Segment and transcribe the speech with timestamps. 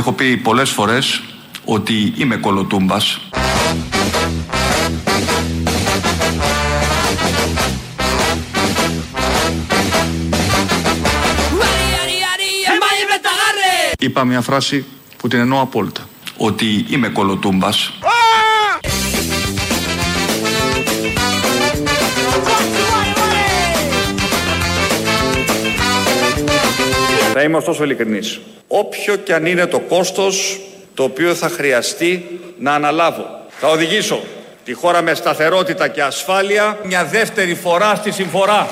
[0.00, 1.22] Έχω πει πολλές φορές
[1.64, 3.20] ότι είμαι κολοτούμπας.
[13.98, 14.84] Είπα μια φράση
[15.16, 16.08] που την εννοώ απόλυτα.
[16.36, 17.92] Ότι είμαι κολοτούμπας.
[27.42, 28.40] Θα είμαι ωστόσο ειλικρινής.
[28.68, 30.60] Όποιο και αν είναι το κόστος
[30.94, 33.26] το οποίο θα χρειαστεί να αναλάβω.
[33.48, 34.20] Θα οδηγήσω
[34.64, 38.68] τη χώρα με σταθερότητα και ασφάλεια μια δεύτερη φορά στη συμφορά.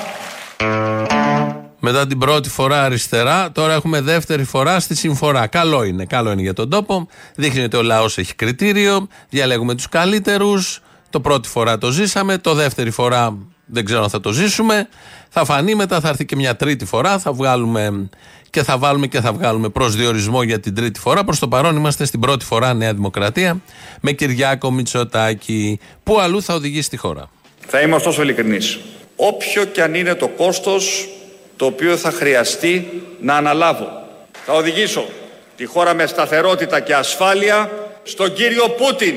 [1.79, 5.47] Μετά την πρώτη φορά αριστερά, τώρα έχουμε δεύτερη φορά στη συμφορά.
[5.47, 7.07] Καλό είναι, καλό είναι για τον τόπο.
[7.35, 10.81] Δείχνει ότι ο λαός έχει κριτήριο, διαλέγουμε τους καλύτερους.
[11.09, 14.89] Το πρώτη φορά το ζήσαμε, το δεύτερη φορά δεν ξέρω αν θα το ζήσουμε.
[15.29, 18.09] Θα φανεί μετά, θα έρθει και μια τρίτη φορά, θα βγάλουμε
[18.49, 21.23] και θα βάλουμε και θα βγάλουμε προσδιορισμό για την τρίτη φορά.
[21.23, 23.61] Προς το παρόν είμαστε στην πρώτη φορά Νέα Δημοκρατία
[24.01, 25.79] με Κυριάκο Μητσοτάκη.
[26.03, 27.29] Πού αλλού θα οδηγήσει τη χώρα.
[27.67, 28.79] Θα είμαι ωστόσο ειλικρινής.
[29.15, 31.07] Όποιο και αν είναι το κόστος
[31.55, 33.87] το οποίο θα χρειαστεί να αναλάβω.
[34.45, 35.05] Θα οδηγήσω
[35.55, 37.71] τη χώρα με σταθερότητα και ασφάλεια
[38.03, 39.15] στον κύριο Πούτιν.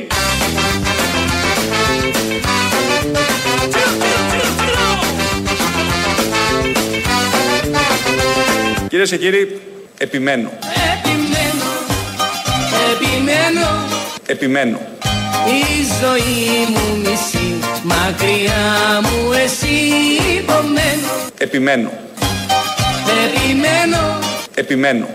[8.92, 9.60] Κυρίες και κύριοι,
[9.98, 10.50] επιμένω.
[10.98, 11.70] Επιμένω,
[12.92, 13.66] επιμένω
[14.26, 14.80] Επιμένω.
[15.46, 19.74] Η ζωή μου μισή, μακριά μου εσύ
[20.38, 21.90] υπομένω Επιμένω.
[23.24, 24.18] Επιμένω,
[24.54, 25.08] Επιμένω.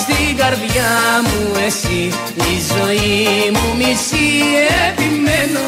[0.00, 4.42] στην καρδιά μου εσύ Η ζωή μου μισή,
[4.90, 5.60] επιμένω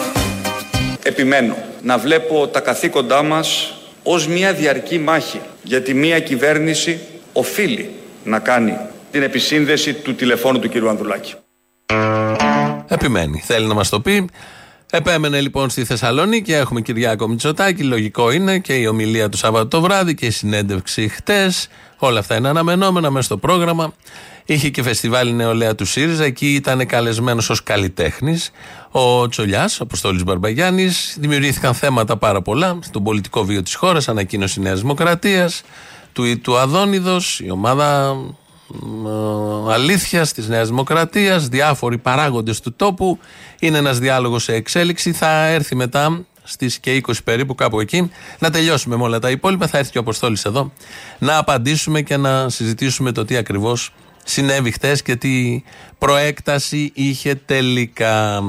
[1.02, 5.40] Επιμένω να βλέπω τα καθήκοντά μας ως μια διαρκή μάχη.
[5.62, 7.00] Γιατί μια κυβέρνηση
[7.36, 7.90] οφείλει
[8.24, 8.76] να κάνει
[9.10, 11.34] την επισύνδεση του τηλεφώνου του κύριου Ανδρουλάκη.
[12.88, 13.42] Επιμένει.
[13.44, 14.28] Θέλει να μας το πει.
[14.90, 16.52] Επέμενε λοιπόν στη Θεσσαλονίκη.
[16.52, 17.82] Έχουμε Κυριάκο Μητσοτάκη.
[17.82, 21.68] Λογικό είναι και η ομιλία του Σάββατο το βράδυ και η συνέντευξη χτες.
[21.98, 23.92] Όλα αυτά είναι αναμενόμενα μέσα στο πρόγραμμα.
[24.44, 26.24] Είχε και φεστιβάλ νεολαία του ΣΥΡΙΖΑ.
[26.24, 28.50] Εκεί ήταν καλεσμένος ως καλλιτέχνης
[28.90, 31.16] ο Τσολιάς, ο Αποστόλης Μπαρμπαγιάννης.
[31.20, 34.08] Δημιουργήθηκαν θέματα πάρα πολλά στον πολιτικό βίο της χώρας.
[34.08, 35.62] Ανακοίνωση Νέας Δημοκρατίας,
[36.16, 38.16] του, του Αδόνιδος, η ομάδα
[39.68, 43.18] αλήθειας της Νέας Δημοκρατίας, διάφοροι παράγοντες του τόπου.
[43.58, 45.12] Είναι ένας διάλογος σε εξέλιξη.
[45.12, 49.66] Θα έρθει μετά στις και 20 περίπου, κάπου εκεί, να τελειώσουμε με όλα τα υπόλοιπα.
[49.66, 50.72] Θα έρθει και ο Αποστόλης εδώ
[51.18, 53.92] να απαντήσουμε και να συζητήσουμε το τι ακριβώς
[54.24, 55.62] συνέβη χτε και τι
[55.98, 58.42] προέκταση είχε τελικά.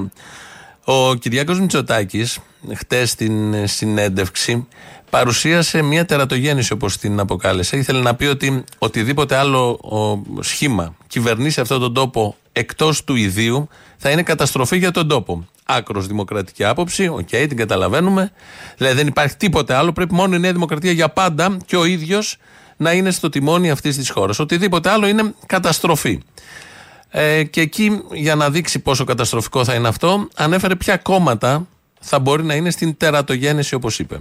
[0.83, 2.39] Ο Κυριάκος Μητσοτάκης
[2.75, 4.67] χτες στην συνέντευξη
[5.09, 7.77] παρουσίασε μια τερατογέννηση όπως την αποκάλεσε.
[7.77, 13.69] Ήθελε να πει ότι οτιδήποτε άλλο ο, σχήμα κυβερνήσει αυτόν τον τόπο εκτός του ιδίου
[13.97, 15.47] θα είναι καταστροφή για τον τόπο.
[15.65, 18.31] Άκρως δημοκρατική άποψη, οκ, την καταλαβαίνουμε.
[18.77, 22.37] Δηλαδή δεν υπάρχει τίποτε άλλο, πρέπει μόνο η Νέα Δημοκρατία για πάντα και ο ίδιος
[22.77, 24.39] να είναι στο τιμόνι αυτής της χώρας.
[24.39, 26.21] Οτιδήποτε άλλο είναι καταστροφή.
[27.09, 31.67] Ε, και εκεί, για να δείξει πόσο καταστροφικό θα είναι αυτό, ανέφερε ποια κόμματα
[31.99, 34.17] θα μπορεί να είναι στην τερατογένεση, όπως είπε.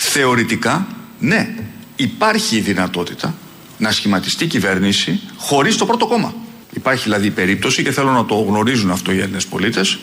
[0.00, 0.86] Θεωρητικά,
[1.18, 1.54] ναι,
[1.96, 3.34] υπάρχει η δυνατότητα
[3.78, 6.34] να σχηματιστεί κυβέρνηση χωρίς το πρώτο κόμμα.
[6.70, 9.98] Υπάρχει δηλαδή η περίπτωση και θέλω να το γνωρίζουν αυτό οι Έλληνες πολίτες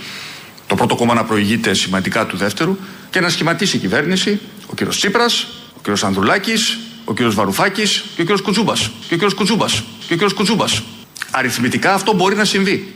[0.67, 2.77] το πρώτο κόμμα να προηγείται σημαντικά του δεύτερου
[3.09, 5.47] και να σχηματίσει η κυβέρνηση ο κύριος Τσίπρας,
[5.77, 10.13] ο κύριος Ανδρουλάκης, ο κύριος Βαρουφάκης και ο κύριος Κουτσούμπας και ο κύριος Κουτσούμπας και
[10.13, 10.81] ο κύριος Κουτσούμπας.
[11.31, 12.93] Αριθμητικά αυτό μπορεί να συμβεί.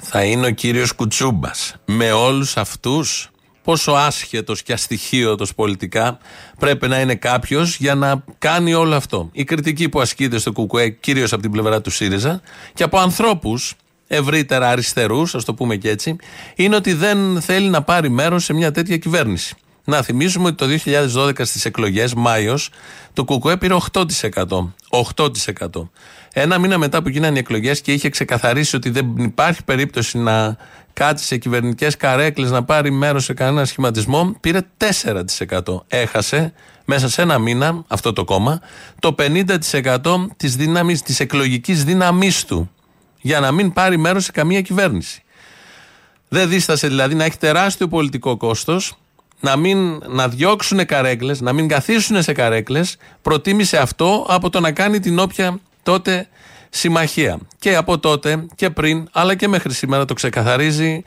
[0.00, 1.74] Θα είναι ο κύριος Κουτσούμπας.
[1.84, 3.30] Με όλους αυτούς;
[3.62, 6.18] Πόσο άσχετος και αστοιχείωτος πολιτικά
[6.58, 9.28] πρέπει να είναι κάποιος για να κάνει όλο αυτό.
[9.32, 12.40] Η κριτική που ασκείται στο ΚΚΕ κυρίως από την πλευρά του ΣΥΡΙΖΑ
[12.74, 13.74] και από ανθρώπους
[14.06, 16.16] ευρύτερα αριστερούς, ας το πούμε και έτσι,
[16.54, 19.56] είναι ότι δεν θέλει να πάρει μέρος σε μια τέτοια κυβέρνηση.
[19.84, 22.70] Να θυμίσουμε ότι το 2012 στις εκλογές, Μάιος,
[23.12, 24.74] το ΚΚΕ πήρε 8%.
[24.88, 25.90] 8%.
[26.32, 30.56] Ένα μήνα μετά που γίνανε οι εκλογές και είχε ξεκαθαρίσει ότι δεν υπάρχει περίπτωση να
[30.92, 35.84] κάτσει σε κυβερνητικές καρέκλες να πάρει μέρος σε κανένα σχηματισμό, πήρε 4%.
[35.86, 36.52] Έχασε
[36.84, 38.60] μέσα σε ένα μήνα αυτό το κόμμα
[38.98, 42.70] το 50% της δύναμης, της εκλογικής δύναμής του
[43.20, 45.22] για να μην πάρει μέρος σε καμία κυβέρνηση.
[46.28, 48.96] Δεν δίστασε δηλαδή να έχει τεράστιο πολιτικό κόστος,
[49.42, 52.96] να, μην, να διώξουν καρέκλες, να μην καθίσουν σε καρέκλες.
[53.22, 56.28] Προτίμησε αυτό από το να κάνει την όποια τότε
[56.70, 57.38] συμμαχία.
[57.58, 61.02] Και από τότε και πριν, αλλά και μέχρι σήμερα το ξεκαθαρίζει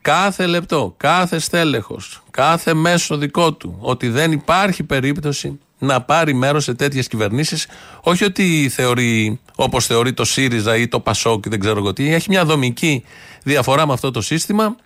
[0.00, 6.64] κάθε λεπτό, κάθε στέλεχος, κάθε μέσο δικό του, ότι δεν υπάρχει περίπτωση να πάρει μέρος
[6.64, 7.66] σε τέτοιες κυβερνήσεις.
[8.00, 12.14] Όχι ότι θεωρεί όπως θεωρεί το ΣΥΡΙΖΑ ή το ΠΑΣΟΚ, δεν ξέρω εγώ τι.
[12.14, 13.04] Έχει μια δομική
[13.42, 14.76] διαφορά με αυτό το σύστημα.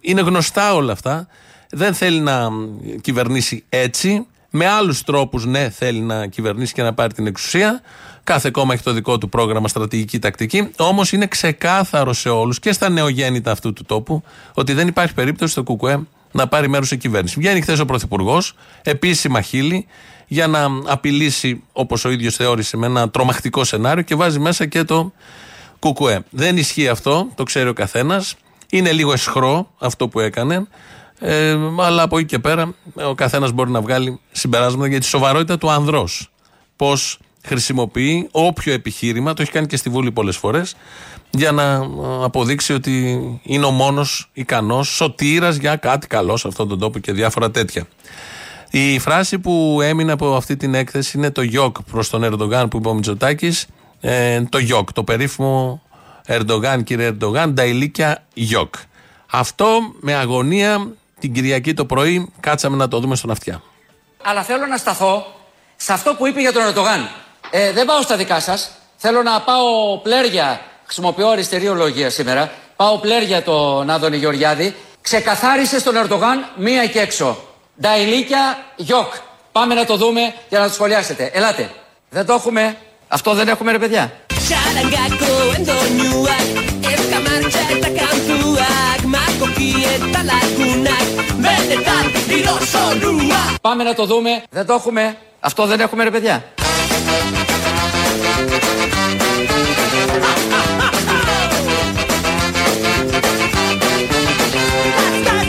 [0.00, 1.28] Είναι γνωστά όλα αυτά.
[1.70, 2.48] Δεν θέλει να
[3.00, 4.26] κυβερνήσει έτσι.
[4.50, 7.80] Με άλλους τρόπους, ναι, θέλει να κυβερνήσει και να πάρει την εξουσία.
[8.24, 10.70] Κάθε κόμμα έχει το δικό του πρόγραμμα, στρατηγική, τακτική.
[10.78, 14.22] Όμως είναι ξεκάθαρο σε όλους και στα νεογέννητα αυτού του τόπου
[14.54, 16.00] ότι δεν υπάρχει περίπτωση στο ΚΚΕ
[16.32, 17.34] να πάρει μέρος σε κυβέρνηση.
[17.38, 19.86] Βγαίνει χθες ο Πρωθυπουργός, επίσημα χείλη,
[20.26, 24.84] για να απειλήσει, όπως ο ίδιος θεώρησε, με ένα τρομακτικό σενάριο και βάζει μέσα και
[24.84, 25.12] το
[25.78, 26.24] ΚΚΕ.
[26.30, 28.34] Δεν ισχύει αυτό, το ξέρει ο καθένας.
[28.70, 30.66] Είναι λίγο εσχρό αυτό που έκανε.
[31.20, 35.58] Ε, αλλά από εκεί και πέρα ο καθένας μπορεί να βγάλει συμπεράσματα για τη σοβαρότητα
[35.58, 36.30] του ανδρός.
[36.76, 40.74] Πώς χρησιμοποιεί όποιο επιχείρημα, το έχει κάνει και στη Βούλη πολλές φορές,
[41.30, 41.80] για να ε,
[42.22, 47.12] αποδείξει ότι είναι ο μόνος ικανός σωτήρας για κάτι καλό σε αυτόν τον τόπο και
[47.12, 47.86] διάφορα τέτοια.
[48.70, 52.76] Η φράση που έμεινε από αυτή την έκθεση είναι το γιοκ προς τον Ερντογάν που
[52.76, 53.66] είπε ο Μητσοτάκης.
[54.00, 55.82] Ε, το γιοκ, το περίφημο
[56.26, 58.74] Ερντογάν, κύριε Ερντογάν, νταϊλίκια γιοκ.
[59.30, 59.66] Αυτό
[60.00, 63.62] με αγωνία την Κυριακή το πρωί κάτσαμε να το δούμε στον Αυτιά.
[64.22, 65.26] Αλλά θέλω να σταθώ
[65.76, 67.10] σε αυτό που είπε για τον Ερντογάν.
[67.50, 68.70] Ε, δεν πάω στα δικά σας.
[68.96, 70.60] Θέλω να πάω πλέρια.
[70.84, 72.52] Χρησιμοποιώ αριστερή ορολογία σήμερα.
[72.76, 74.74] Πάω πλέρια τον Άδωνη Γεωργιάδη.
[75.00, 77.36] Ξεκαθάρισε στον Ερντογάν μία και έξω.
[77.80, 79.12] Νταϊλίκια γιοκ.
[79.52, 81.30] Πάμε να το δούμε για να το σχολιάσετε.
[81.32, 81.70] Ελάτε.
[82.10, 82.76] Δεν το έχουμε.
[83.08, 84.12] Αυτό δεν έχουμε ρε παιδιά.
[93.60, 94.42] Πάμε να το δούμε.
[94.50, 95.16] Δεν το έχουμε.
[95.40, 96.44] Αυτό δεν έχουμε ρε παιδιά.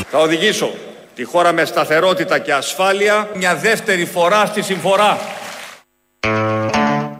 [0.09, 0.71] Θα οδηγήσω
[1.15, 5.17] τη χώρα με σταθερότητα και ασφάλεια μια δεύτερη φορά στη συμφορά.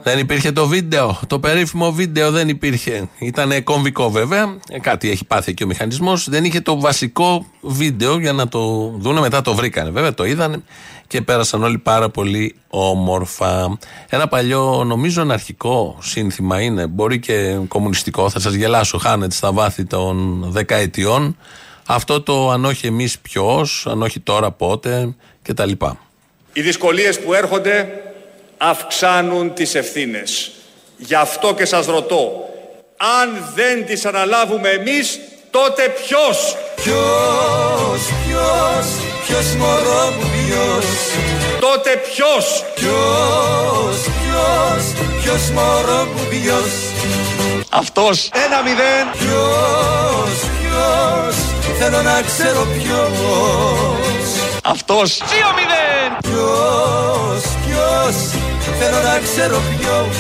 [0.10, 1.20] Δεν υπήρχε το βίντεο.
[1.28, 3.10] Το περίφημο βίντεο δεν υπήρχε.
[3.20, 4.58] Ήταν κομβικό βέβαια.
[4.70, 6.30] Ε, κάτι έχει πάθει και ο μηχανισμός.
[6.30, 9.20] Δεν είχε το βασικό βίντεο για να το δούνε.
[9.20, 10.64] Μετά το βρήκανε βέβαια, το είδανε
[11.08, 13.78] και πέρασαν όλοι πάρα πολύ όμορφα.
[14.10, 16.88] Ένα παλιό, νομίζω, αναρχικό σύνθημα είναι.
[16.88, 18.98] Μπορεί και κομμουνιστικό, θα σας γελάσω.
[18.98, 21.38] Χάνεται στα βάθη των δεκαετιών.
[21.86, 25.72] Αυτό το αν όχι εμείς ποιος, αν όχι τώρα πότε κτλ.
[26.54, 28.04] Οι δυσκολίες που έρχονται
[28.62, 30.52] αυξάνουν τις ευθύνες.
[30.98, 32.50] Γι' αυτό και σας ρωτώ,
[33.20, 35.20] αν δεν τις αναλάβουμε εμείς,
[35.52, 38.88] τότε ποιος; Ποιος, ποιος,
[39.28, 40.86] ποιος μωρό μου ποιος;
[41.60, 46.72] Τότε ποιος; Ποιος, ποιος, ποιος μωρό μου ποιος;
[47.70, 48.30] Αυτός.
[48.46, 49.06] Ένα μηδέν.
[49.12, 51.36] Ποιος, ποιος,
[51.80, 54.30] θέλω να ξέρω ποιος.
[54.64, 55.18] Αυτός.
[55.18, 56.10] Δύο μηδέν.
[56.22, 57.19] Ποιος,
[58.10, 58.30] ποιος,
[58.80, 60.18] θέλω να ξέρω ποιος.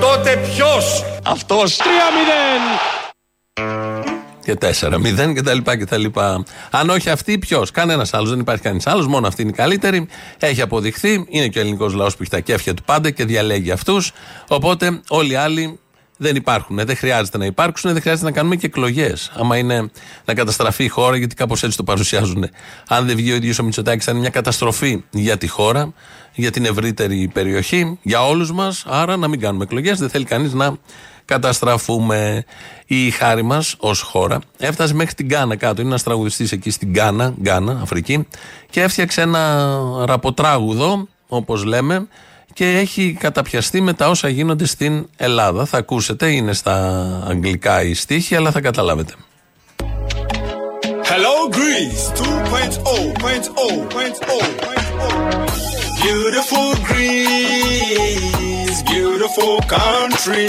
[0.00, 1.76] Τότε ποιος; Αυτός.
[1.76, 2.62] Τρία μηδέν.
[4.44, 5.58] Και 4-0 κτλ.
[5.78, 6.04] κτλ.
[6.70, 8.30] Αν όχι αυτή, ποιος; Κανένας άλλος.
[8.30, 9.06] Δεν υπάρχει κανείς άλλος.
[9.06, 10.08] Μόνο αυτή είναι η καλύτερη.
[10.38, 11.26] Έχει αποδειχθεί.
[11.28, 14.12] Είναι και ο ελληνικός λαός που έχει τα κέφια του πάντα και διαλέγει αυτούς.
[14.48, 15.78] Οπότε όλοι οι άλλοι
[16.16, 16.76] δεν υπάρχουν.
[16.76, 19.30] Δεν χρειάζεται να υπάρξουν, δεν χρειάζεται να κάνουμε και εκλογές.
[19.34, 19.90] Άμα είναι
[20.24, 22.48] να καταστραφεί η χώρα, γιατί κάπως έτσι το παρουσιάζουν.
[22.88, 25.92] Αν δεν βγει ο ίδιος ο Μητσοτάκης, θα είναι μια καταστροφή για τη χώρα,
[26.34, 28.84] για την ευρύτερη περιοχή, για όλους μας.
[28.86, 29.98] Άρα να μην κάνουμε εκλογές.
[29.98, 30.76] Δεν θέλει κανείς να
[31.24, 32.44] καταστραφούμε.
[32.86, 35.80] Η χάρη μας ως χώρα έφτασε μέχρι την Γκάνα κάτω.
[35.80, 38.26] Είναι ένας τραγουδιστής εκεί στην Γκάνα, Γκάνα, Αφρική,
[38.70, 39.72] και έφτιαξε ένα
[40.04, 42.06] ραποτράγουδο, όπως λέμε,
[42.56, 45.64] και έχει καταπιαστεί με τα όσα γίνονται στην Ελλάδα.
[45.64, 46.74] Θα ακούσετε, είναι στα
[47.28, 49.14] αγγλικά η στίχη, αλλά θα καταλάβετε.
[51.10, 52.22] Hello Greece 2.0.0.0
[56.04, 60.48] Beautiful Greece beautiful country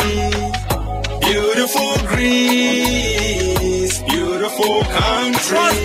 [1.27, 5.75] Beautiful Greece beautiful country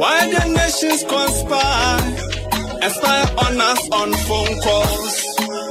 [0.00, 2.37] Why the nations conspire
[2.82, 5.16] Aspire on us on phone calls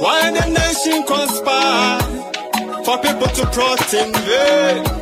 [0.00, 2.00] Why the nation conspire
[2.84, 4.98] For people to plot invade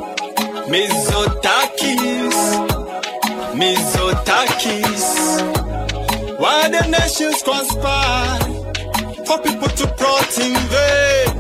[0.67, 2.39] Mizotakis,
[3.55, 5.07] Mizotakis.
[6.41, 8.41] Why the nations conspire
[9.27, 9.87] for people to
[10.41, 11.37] invade?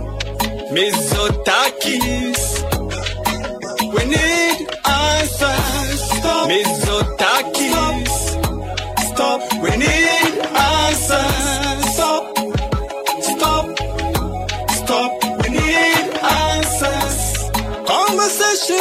[0.70, 2.42] Mizotakis.
[3.94, 6.00] We need answers.
[6.18, 6.48] Stop.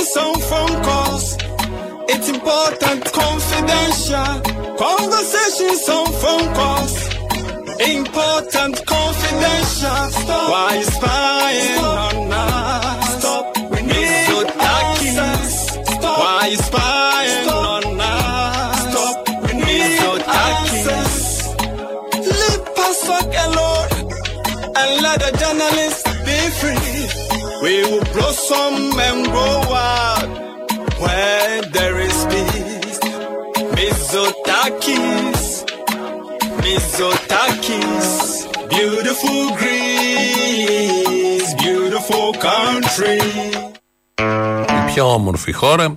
[0.05, 0.13] Need answers.
[0.13, 1.37] Conversations on phone calls.
[2.07, 4.41] It's important, confidential.
[4.77, 6.95] Conversations on phone calls.
[7.79, 10.09] Important, confidential.
[10.21, 10.49] Stop.
[10.51, 13.19] Why you spying on us?
[13.19, 13.57] Stop.
[13.71, 15.53] We need Mitsotakis.
[15.85, 16.19] Stop.
[16.19, 18.79] Why you spying on us?
[18.91, 19.27] Stop.
[19.43, 21.15] We need Mitsotakis.
[22.39, 23.89] Leave password alone
[24.75, 26.04] and let the journalists.
[27.65, 28.73] We will blossom
[29.07, 30.29] and grow wild
[31.03, 32.99] where there is peace.
[33.77, 35.43] Mitsotakis.
[36.63, 38.09] Mitsotakis.
[38.75, 41.49] Beautiful Greece.
[41.63, 43.19] Beautiful country.
[44.67, 45.95] Η πιο όμορφη χώρα,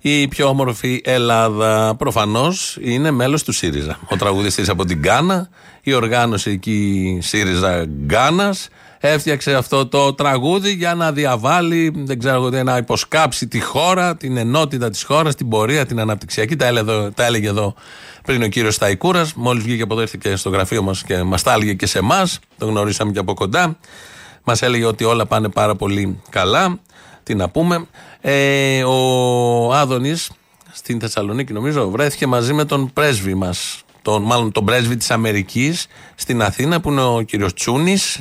[0.00, 1.94] η πιο όμορφη Ελλάδα.
[1.98, 3.98] Προφανώς είναι μέλος του ΣΥΡΙΖΑ.
[4.08, 5.48] Ο τραγουδιστής από την Γκάνα,
[5.82, 8.68] η οργάνωση εκεί ΣΥΡΙΖΑ Γκάνας,
[9.00, 14.36] έφτιαξε αυτό το τραγούδι για να διαβάλει, δεν ξέρω εγώ, να υποσκάψει τη χώρα, την
[14.36, 16.56] ενότητα της χώρας, την πορεία, την αναπτυξιακή.
[16.56, 17.74] Τα έλεγε εδώ, τα έλεγε εδώ
[18.24, 19.34] πριν ο κύριος Σταϊκούρας.
[19.34, 22.38] Μόλις βγήκε από εδώ, ήρθε στο γραφείο μας και μας τα έλεγε και σε εμάς.
[22.58, 23.78] Το γνωρίσαμε και από κοντά.
[24.44, 26.78] Μας έλεγε ότι όλα πάνε πάρα πολύ καλά.
[27.22, 27.86] Τι να πούμε.
[28.20, 30.30] Ε, ο Άδωνης
[30.72, 33.84] στην Θεσσαλονίκη, νομίζω, βρέθηκε μαζί με τον πρέσβη μας.
[34.02, 38.20] Τον, μάλλον τον πρέσβη της Αμερικής στην Αθήνα, που είναι ο κύριος Τσούνης.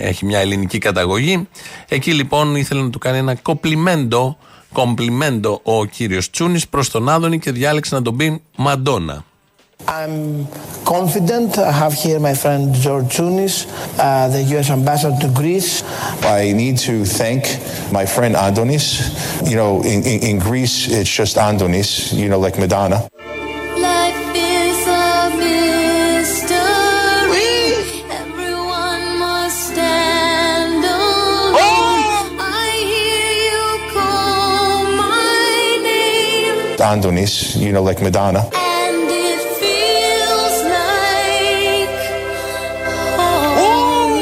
[0.00, 1.48] Έχει μια ελληνική καταγωγή.
[1.88, 4.36] Εκεί λοιπόν ήθελε να του κάνει ένα κοπλιμέντο,
[4.72, 9.24] κομπλιμέντο ο κύριος Τσούνης προς τον Άδωνη και διάλεξε να τον πει Μαντόνα.
[9.88, 10.46] I'm
[10.84, 11.58] confident.
[11.58, 13.66] I have here my friend George Tsounis,
[13.98, 14.70] uh, the U.S.
[14.70, 15.82] ambassador to Greece.
[16.22, 17.42] I need to thank
[17.90, 18.86] my friend Andonis.
[19.48, 23.08] You know, in, in, in Greece, it's just Andonis, you know, like Madonna.
[36.82, 38.42] Andonis, you know, like Madonna.
[38.54, 41.98] and it feels like
[43.58, 44.18] home.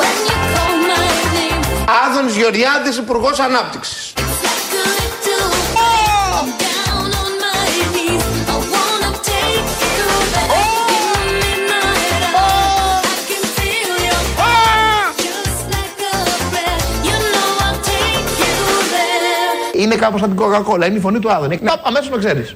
[0.00, 1.62] When you call my name,
[2.04, 4.11] Άδωνης Γεωργιάδης, Υπουργός Ανάπτυξης.
[20.02, 20.12] There.
[20.12, 21.58] Είναι κάπως σαν την Coca-Cola, είναι η φωνή του Άδωνη.
[21.62, 22.54] Νοπ, αμέσως με ξέρεις.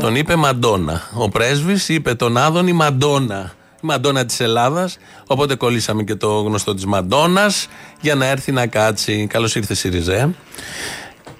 [0.00, 1.02] Τον είπε Μαντόνα.
[1.14, 3.52] Ο πρέσβης είπε τον Άδωνη Μαντόνα.
[3.74, 4.98] Η Μαντόνα της Ελλάδας.
[5.26, 7.68] Οπότε κολλήσαμε και το γνωστό της Μαντόνας
[8.00, 9.26] για να έρθει να κάτσει.
[9.30, 10.34] Καλώς ήρθε, Σιριζέ.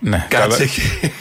[0.00, 0.68] Ναι, Κάτσε.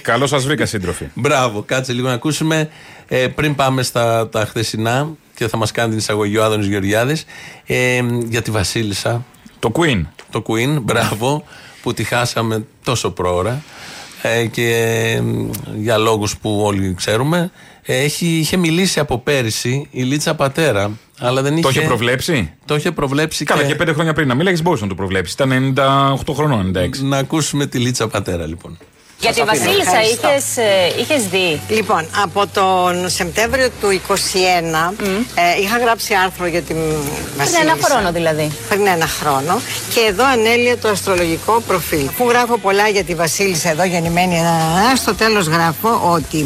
[0.02, 1.06] Καλώς σας βρήκα, σύντροφοι.
[1.14, 2.70] Μπράβο, κάτσε λίγο να ακούσουμε
[3.08, 7.26] ε, πριν πάμε στα τα χθεσινά και θα μας κάνει την εισαγωγή ο Άδωνης Γεωργιάδης
[7.66, 9.26] ε, για τη Βασίλισσα.
[9.60, 10.02] Το Queen.
[10.32, 11.44] Το Queen, μπράβο,
[11.88, 13.64] που τη χάσαμε τόσο πρόωρα
[14.22, 14.70] ε, και
[15.18, 15.24] ε,
[15.78, 17.52] για λόγους που όλοι ξέρουμε.
[17.84, 21.80] Ε, έχει, είχε μιλήσει από πέρυσι η Λίτσα Πατέρα, αλλά δεν Το είχε.
[21.80, 24.28] είχε προβλέψει; Το είχε προβλέψει Καλά, και πέντε χρόνια πριν.
[24.28, 25.34] Να μιλάει, μπορούσε να το προβλέψει.
[25.34, 26.90] Ήταν 98 χρονών, 96.
[27.02, 28.78] Να ακούσουμε τη Λίτσα Πατέρα, λοιπόν.
[29.20, 30.28] Για τη Βασίλισσα Ευχαριστώ.
[30.28, 31.62] είχες, ε, είχες δει.
[31.68, 34.94] Λοιπόν, από τον Σεπτέμβριο του 2021
[35.36, 36.76] ε, είχα γράψει άρθρο για την
[37.38, 37.62] Βασίλισσα.
[37.62, 38.52] ένα χρόνο δηλαδή.
[38.70, 39.60] Πριν ένα χρόνο.
[39.94, 42.06] Και εδώ ανέλυε το αστρολογικό προφίλ.
[42.18, 44.36] Που γράφω πολλά για τη Βασίλισσα εδώ γεννημένη.
[44.36, 44.40] ε,
[44.94, 46.38] ε, Στο τέλος γράφω ότι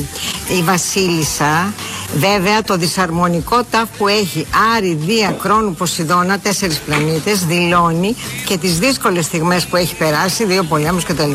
[0.57, 1.73] η Βασίλισσα
[2.15, 8.15] Βέβαια το δυσαρμονικό τάφ που έχει Άρη, Δία, Κρόνου, Ποσειδώνα, τέσσερις πλανήτες δηλώνει
[8.45, 11.31] και τις δύσκολες στιγμές που έχει περάσει, δύο πολέμους κτλ.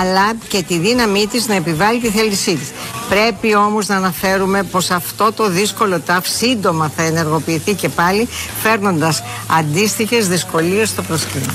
[0.00, 2.70] Αλλά και τη δύναμή της να επιβάλλει τη θέλησή της.
[3.08, 8.28] Πρέπει όμως να αναφέρουμε πως αυτό το δύσκολο τάφ σύντομα θα ενεργοποιηθεί και πάλι
[8.62, 9.22] φέρνοντας
[9.58, 11.50] αντίστοιχες δυσκολίες στο προσκήνιο.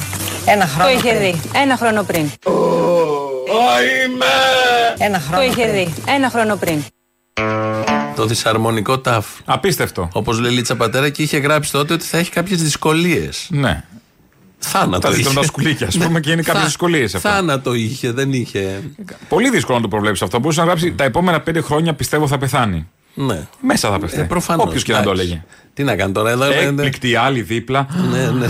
[0.46, 1.20] Ένα Το χρόνο είχε πριν.
[1.20, 1.42] δει.
[1.54, 2.30] Ένα χρόνο πριν.
[4.98, 5.72] Ένα Το χρόνο είχε πριν.
[5.74, 5.94] δει.
[6.06, 6.84] Ένα χρόνο πριν.
[8.22, 9.26] Το δυσαρμονικό τάφ.
[9.46, 10.10] Απίστευτο.
[10.14, 13.48] Όπως λέει η Λίτσα Πατέρα και είχε γράψει τότε ότι θα έχει κάποιες δυσκολίες.
[13.50, 13.84] Ναι.
[14.60, 15.18] Θάνατο Τα είχε.
[15.18, 17.30] διτρονά σκουλίκια, ας πούμε, και είναι κάποιες Θα- δυσκολίες αυτό.
[17.30, 18.82] Θάνατο είχε, δεν είχε.
[19.30, 20.40] Πολύ δύσκολο να το προβλέψει αυτό.
[20.40, 22.88] Μπορούσε να γράψει τα επόμενα πέντε χρόνια πιστεύω θα πεθάνει.
[23.14, 23.48] Ναι.
[23.62, 24.22] Μέσα θα πεθαίνει.
[24.22, 24.66] Ε, προφανώς.
[24.66, 25.26] Όποιος και να το Εντάξει.
[25.28, 25.44] έλεγε.
[25.74, 26.46] Τι να κάνει τώρα εδώ.
[26.46, 27.88] Έκπληκτη άλλη δίπλα.
[28.12, 28.48] Ναι, ναι.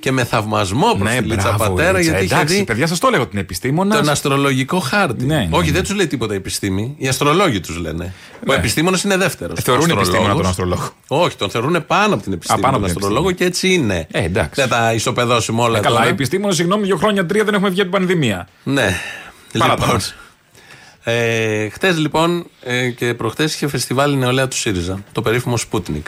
[0.00, 2.10] Και με θαυμασμό προ Ναι, τη Λίτσα μπράβο, Πατέρα, Λίτσα.
[2.10, 3.98] γιατί είχε Εντάξει, δει παιδιά, σας το έλεγα ότι είναι επιστήμονας.
[3.98, 5.24] τον αστρολογικό χάρτη.
[5.24, 5.72] Ναι, ναι, Όχι, ναι.
[5.72, 6.94] δεν τους λέει τίποτα η επιστήμη.
[6.98, 8.12] Οι αστρολόγοι τους λένε.
[8.34, 8.54] Ο Ναι.
[8.54, 9.60] επιστήμονας είναι δεύτερος.
[9.62, 10.90] Θεωρούν επιστήμονα τον αστρολόγο.
[11.08, 12.60] Όχι, τον θεωρούν πάνω από την επιστήμη.
[12.60, 14.06] πάνω τον από την αστρολόγο και έτσι είναι.
[14.10, 14.60] Ε, εντάξει.
[14.60, 16.06] Δεν τα ισοπεδώσουμε όλα Ε, Καλά, τώρα.
[16.08, 18.48] οι επιστήμονες, συγγνώμη, δύο χρόνια, τρία δεν έχουμε βγει από την πανδημία.
[18.62, 18.96] Ναι.
[19.58, 20.14] Παρά τα Λοιπόν, μας.
[21.04, 26.02] ε, Χθε λοιπόν ε, και προχθέ είχε φεστιβάλ η νεολαία του ΣΥΡΙΖΑ, το περίφημο Sputnik.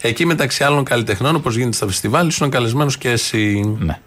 [0.00, 3.76] Εκεί μεταξύ άλλων καλλιτεχνών, όπως γίνεται στα φεστιβάλ, ήσουν καλεσμένος και εσύ.
[3.78, 3.98] Ναι.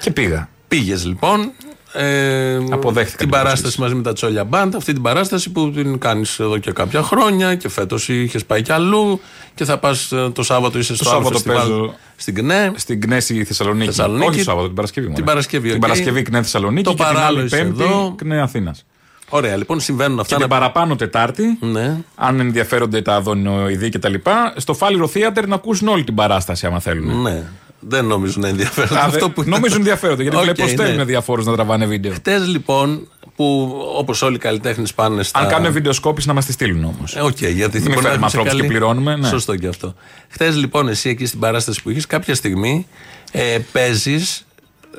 [0.00, 0.48] Και πήγα.
[0.68, 1.52] Πήγες λοιπόν.
[1.92, 4.74] Ε, Αποδέχτηκα την την παράσταση μαζί με τα Τσόλια Μπάντ.
[4.74, 8.72] Αυτή την παράσταση που την κάνεις εδώ και κάποια χρόνια και φέτος είχες πάει κι
[8.72, 9.20] αλλού.
[9.54, 12.72] Και θα πας το Σάββατο είσαι Το στο άλλο Σάββατο φεστιβάλ παίζω στην ΚΝΕ.
[12.76, 13.86] στην Κνέση Θεσσαλονίκη.
[13.86, 14.28] Θεσσαλονίκη.
[14.28, 15.06] Όχι το Σάββατο, την Παρασκευή.
[15.06, 15.16] μόνο.
[15.16, 15.82] Την Παρασκευή, Την οκ.
[15.82, 18.14] Παρασκευή Κνέ Θεσσαλονίκη Το και την παράλληλο άλλη είσαι Πέμπτη εδώ.
[18.16, 18.84] Κνέ Αθήνας.
[19.28, 20.34] Ωραία, λοιπόν, συμβαίνουν αυτά.
[20.34, 21.96] Και την παραπάνω Τετάρτη, Ναι.
[22.14, 26.66] αν ενδιαφέρονται τα αδονιοειδή και τα λοιπά, στο Φάληρο Theater να ακούσουν όλη την παράσταση,
[26.66, 27.22] άμα θέλουν.
[27.22, 27.42] Ναι.
[27.80, 28.98] Δεν νομίζουν να ενδιαφέρονται.
[28.98, 30.68] Α, αυτό δε- που Νομίζουν ενδιαφέρονται, γιατί Οκ, βλέπω ναι.
[30.68, 32.12] στέλνουν διαφόρους να τραβάνε βίντεο.
[32.12, 35.38] Χτες λοιπόν, που όπως όλοι οι καλλιτέχνες πάνε στα.
[35.40, 37.16] Αν κάνουν βιντεοσκόπηση να μας τη στείλουν όμως.
[37.16, 39.28] Ε, Οκ, γιατί Μην μπορεί να φέρουμε έχουν σε ανθρώπους και πληρώνουμε, ναι.
[39.28, 39.94] Σωστό και αυτό.
[40.28, 42.86] Χθες λοιπόν, εσύ εκεί στην παράσταση που είχες, κάποια στιγμή
[43.32, 44.46] ε, παίζεις.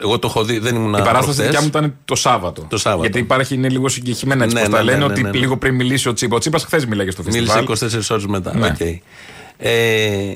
[0.01, 1.46] Εγώ το έχω δει, δεν ήμουν Η παράσταση προχτές.
[1.46, 2.66] δικιά μου ήταν το Σάββατο.
[2.70, 3.01] Το Σάββατο.
[3.04, 5.30] Γιατί υπάρχει, είναι λίγο συγκεκριμένα έτσι Ναι, πως ναι, τα ναι, λένε, ναι, ότι ναι,
[5.30, 5.38] ναι.
[5.38, 6.36] λίγο πριν μιλήσει ο Τσίπα.
[6.36, 7.63] Ο Τσίπας χθες μίλαγε στο φεστιβάλ.
[7.68, 8.56] Μίλησε 24 ώρες μετά.
[8.58, 8.68] Ναι.
[8.68, 8.80] Οκ.
[9.58, 10.34] Ε,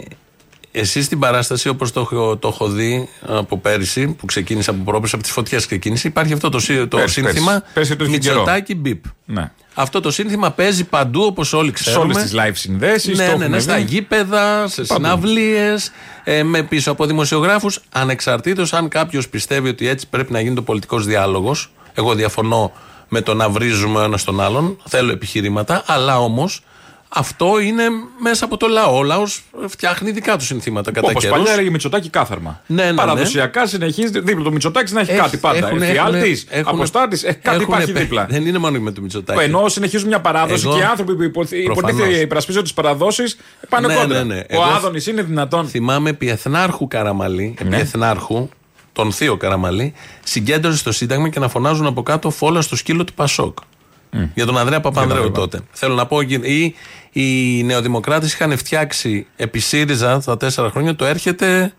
[0.71, 5.15] εσύ στην παράσταση, όπως το, έχω- το έχω δει από πέρυσι, που ξεκίνησε από πρόπερση,
[5.15, 7.71] από τις φωτιές ξεκίνησε, υπάρχει αυτό το, σύ- το Πέρυσι, σύνθημα πέρυσι.
[7.73, 8.35] Πέρυσι το είχε καιρό.
[8.39, 9.03] Μητσοτάκι μπιπ.
[9.25, 9.51] Ναι.
[9.73, 12.03] Αυτό το σύνθημα παίζει παντού όπως όλοι Σε ξέρουμε.
[12.13, 13.17] όλες τις live συνδέσεις.
[13.17, 14.93] Ναι, ναι, ναι, στα γήπεδα, σε Παντού.
[15.03, 15.91] συναυλίες,
[16.23, 17.79] ε, με πίσω από δημοσιογράφους.
[17.91, 21.71] Ανεξαρτήτως αν κάποιος πιστεύει ότι έτσι πρέπει να γίνει το πολιτικός διάλογος.
[21.93, 22.71] Εγώ διαφωνώ
[23.07, 24.77] με το να βρίζουμε ο ένας τον άλλον.
[24.87, 25.83] Θέλω επιχειρήματα.
[25.85, 26.63] Αλλά όμως
[27.13, 27.83] αυτό είναι
[28.19, 28.97] μέσα από το λαό.
[28.97, 31.37] Ο λαός φτιάχνει δικά του συνθήματα κατά Όπως καιρούς.
[31.37, 32.61] παλιά έλεγε Μητσοτάκι κάθαρμα.
[32.67, 32.95] Ναι, ναι, ναι.
[32.95, 35.57] Παραδοσιακά συνεχίζει δίπλα το Μητσοτάκι να έχει, Έχει- κάτι πάντα.
[35.67, 38.25] έχουνε- Εφιάλτης, έχουνε- έχουνε- αποστάτης, έχει κάτι έχουνε υπάρχει πέ- δίπλα.
[38.29, 39.43] Δεν είναι μόνο με το Μητσοτάκι.
[39.43, 41.91] Ενώ συνεχίζουν μια παράδοση Εγώ- και οι άνθρωποι που υποθ- Προφανώς.
[41.91, 43.37] υποτίθεται υπερασπίζονται τις παραδόσεις
[43.69, 44.23] πάνε Ναι, κόντρα.
[44.23, 44.39] ναι, ναι.
[44.39, 45.67] Ο Εγώ- Άδωνης είναι δυνατόν.
[45.67, 47.77] Θυμάμαι επί Εθνάρχου Καραμαλή, επί Ναι.
[47.77, 48.49] Εθνάρχου,
[48.93, 53.13] τον Θείο Καραμαλή, συγκέντρωσε στο Σύνταγμα και να φωνάζουν από κάτω φόλα στο σκύλο του
[53.13, 53.57] Πασόκ.
[54.33, 55.63] Για τον Ανδρέα Παπανδρέου Για τον τότε.
[55.71, 56.75] Θέλω να πω, ή
[57.11, 61.73] οι νεοδημοκράτες είχαν φτιάξει επί ΣΥΡΙΖΑ τα τέσσερα χρόνια το έρχεται.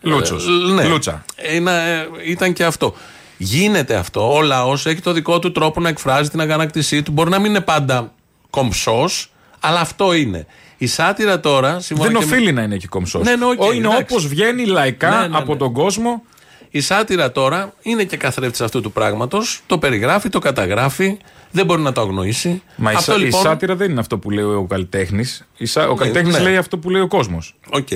[0.00, 0.46] Λούτσος.
[0.46, 0.84] Ε, ναι.
[0.84, 1.24] Λούτσα.
[1.36, 2.94] Ε, να, ε, ήταν και αυτό.
[3.36, 4.34] Γίνεται αυτό.
[4.34, 7.12] Ο λαός έχει το δικό του τρόπο να εκφράζει την αγανάκτησή του.
[7.12, 8.12] Μπορεί να μην είναι πάντα
[8.50, 10.46] κομψός, αλλά αυτό είναι.
[10.78, 11.80] Η σάτυρα τώρα.
[11.80, 13.24] σύμφωνα Δεν και με- οφείλει να είναι και κομψός.
[13.24, 14.02] Ναι, ναι, οκ, είναι εντάξει.
[14.02, 15.36] όπως βγαίνει λαϊκά Ναι, ναι, ναι.
[15.38, 16.22] από τον κόσμο.
[16.70, 19.60] Η σάτυρα τώρα είναι και καθρέφτης αυτού του πράγματος.
[19.66, 21.16] Το περιγράφει, το καταγράφει.
[21.52, 22.62] Δεν μπορεί να το αγνοήσει.
[22.76, 23.40] Μα η, αυτό σα- η λοιπόν.
[23.40, 25.46] σάτυρα δεν είναι αυτό που λέει ο καλλιτέχνης.
[25.76, 26.40] Ο Ναι, καλλιτέχνης ναι.
[26.42, 27.54] λέει αυτό που λέει ο κόσμος.
[27.70, 27.88] Οκ.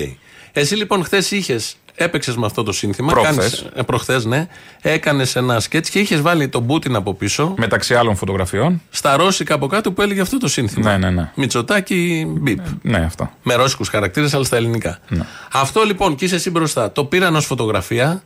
[0.51, 1.59] Εσύ λοιπόν χθες είχε.
[1.99, 3.11] Έπαιξες με αυτό το σύνθημα.
[3.11, 3.35] Προχθές.
[3.35, 4.47] κάνεις- ε, προχθές, ναι.
[4.81, 7.53] Έκανες ένα σκέτς και είχες βάλει τον Πούτιν από πίσω.
[7.57, 8.81] Μεταξύ άλλων φωτογραφιών.
[8.89, 10.91] Στα ρώσικα από κάτω που έλεγε αυτό το σύνθημα.
[10.91, 11.31] Ναι, ναι, ναι.
[11.35, 12.59] Μητσοτάκι μπιπ.
[12.81, 13.31] Ναι, αυτό.
[13.43, 14.97] Με ρώσικους χαρακτήρες, αλλά στα ελληνικά.
[15.09, 15.25] Ναι.
[15.51, 16.91] Αυτό λοιπόν και είσαι εσύ μπροστά.
[16.91, 18.23] Το πήραν ως φωτογραφια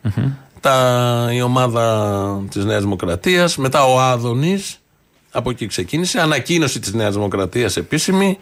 [0.59, 3.57] τα, η ομάδα της Νέας Δημοκρατίας.
[3.57, 4.75] Μετά ο Άδωνης.
[5.31, 6.19] Από εκεί ξεκίνησε.
[6.21, 8.37] Ανακοίνωση της Νέας Δημοκρατίας επίσημη.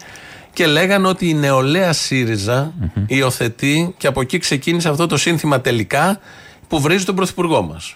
[0.53, 2.73] Και λέγανε ότι η νεολαία ΣΥΡΙΖΑ
[3.07, 6.19] υιοθετεί και από εκεί ξεκίνησε αυτό το σύνθημα τελικά
[6.67, 7.95] που βρίζει τον Πρωθυπουργό μας.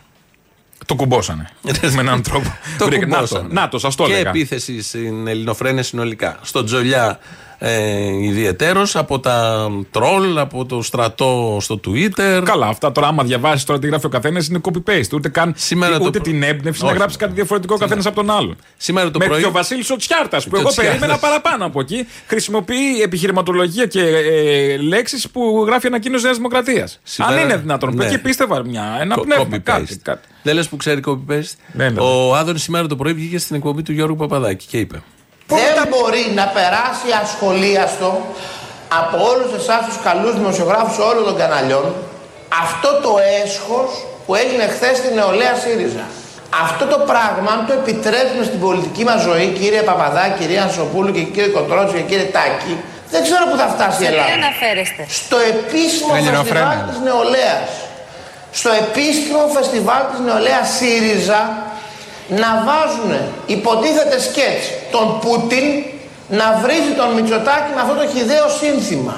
[0.86, 1.50] Το κουμπόσανε.
[1.96, 2.56] με έναν τρόπο.
[2.78, 3.48] Το Βρήκα- κουμπόσανε.
[3.52, 4.30] Να το, σας το Και έλεγα.
[4.30, 6.40] επίθεση στην ελληνοφρένεια συνολικά.
[6.42, 7.20] Στο Τζολιά
[7.66, 12.42] ε, ιδιαιτέρως, από τα τρόλ, από το στρατό στο Twitter.
[12.46, 15.14] Καλά, αυτά τώρα, άμα διαβάσεις τώρα τι γράφει ο καθένας, είναι copy-paste.
[15.14, 16.98] Ούτε, καν, Σήμερα ούτε το- την έμπνευση να Όχι.
[16.98, 18.56] γράψει κάτι διαφορετικό ο καθένας από τον άλλον.
[18.78, 19.42] Σήμερα το Μέχρι πρωί.
[19.44, 20.96] και ο Βασίλης ο Τσιάρτας, που Και ο εγώ Τσιάρτας.
[20.96, 27.00] περίμενα παραπάνω από εκεί, χρησιμοποιεί επιχειρηματολογία και ε, λέξεις που γράφει ανακοίνωση Νέας Δημοκρατίας.
[27.04, 27.96] Σήμερα- Αν είναι δυνατόν.
[27.96, 28.06] Ναι.
[28.06, 29.46] Εκεί πίστευα μια, ένα Co- πνεύμα.
[29.52, 29.62] copy-paste.
[29.64, 30.28] Κάτι, κάτι.
[30.44, 32.00] Δεν λες που ξέρει copy-paste; Ναι, ναι.
[32.00, 35.04] Ο Άδωνης σήμερα το πρωί βγήκε στην εκπομπή του Γιώργου Παπαδάκη και είπε.
[35.60, 38.10] Δεν μπορεί να περάσει ασχολίαστο
[39.02, 41.86] από όλους εσάς τους καλούς δημοσιογράφους όλων των καναλιών
[42.66, 43.12] αυτό το
[43.44, 43.90] έσχος
[44.26, 46.06] που έγινε χθες στην νεολαία ΣΥΡΙΖΑ.
[46.66, 51.24] Αυτό το πράγμα, αν το επιτρέψουμε στην πολιτική μας ζωή, κύριε Παπαδάκη, κυρία Ανσοπούλου και
[51.34, 52.74] κύριε Κοτρότσο και κύριε Τάκη,
[53.14, 54.34] δεν ξέρω που θα φτάσει η Σε τι Ελλάδα.
[54.42, 56.66] αναφέρεστε; Στο επίσημο Ελληνοφρένα.
[56.70, 57.70] φεστιβάλ της νεολαίας.
[58.60, 61.42] Στο επίσημο φεστιβάλ της νεολαίας ΣΥΡΙΖΑ
[62.28, 63.12] να βάζουν
[63.46, 65.68] υποτίθεται σκέτς τον Πούτιν
[66.40, 69.16] να βρίζει τον Μητσοτάκη με αυτό το χιδαίο σύνθημα.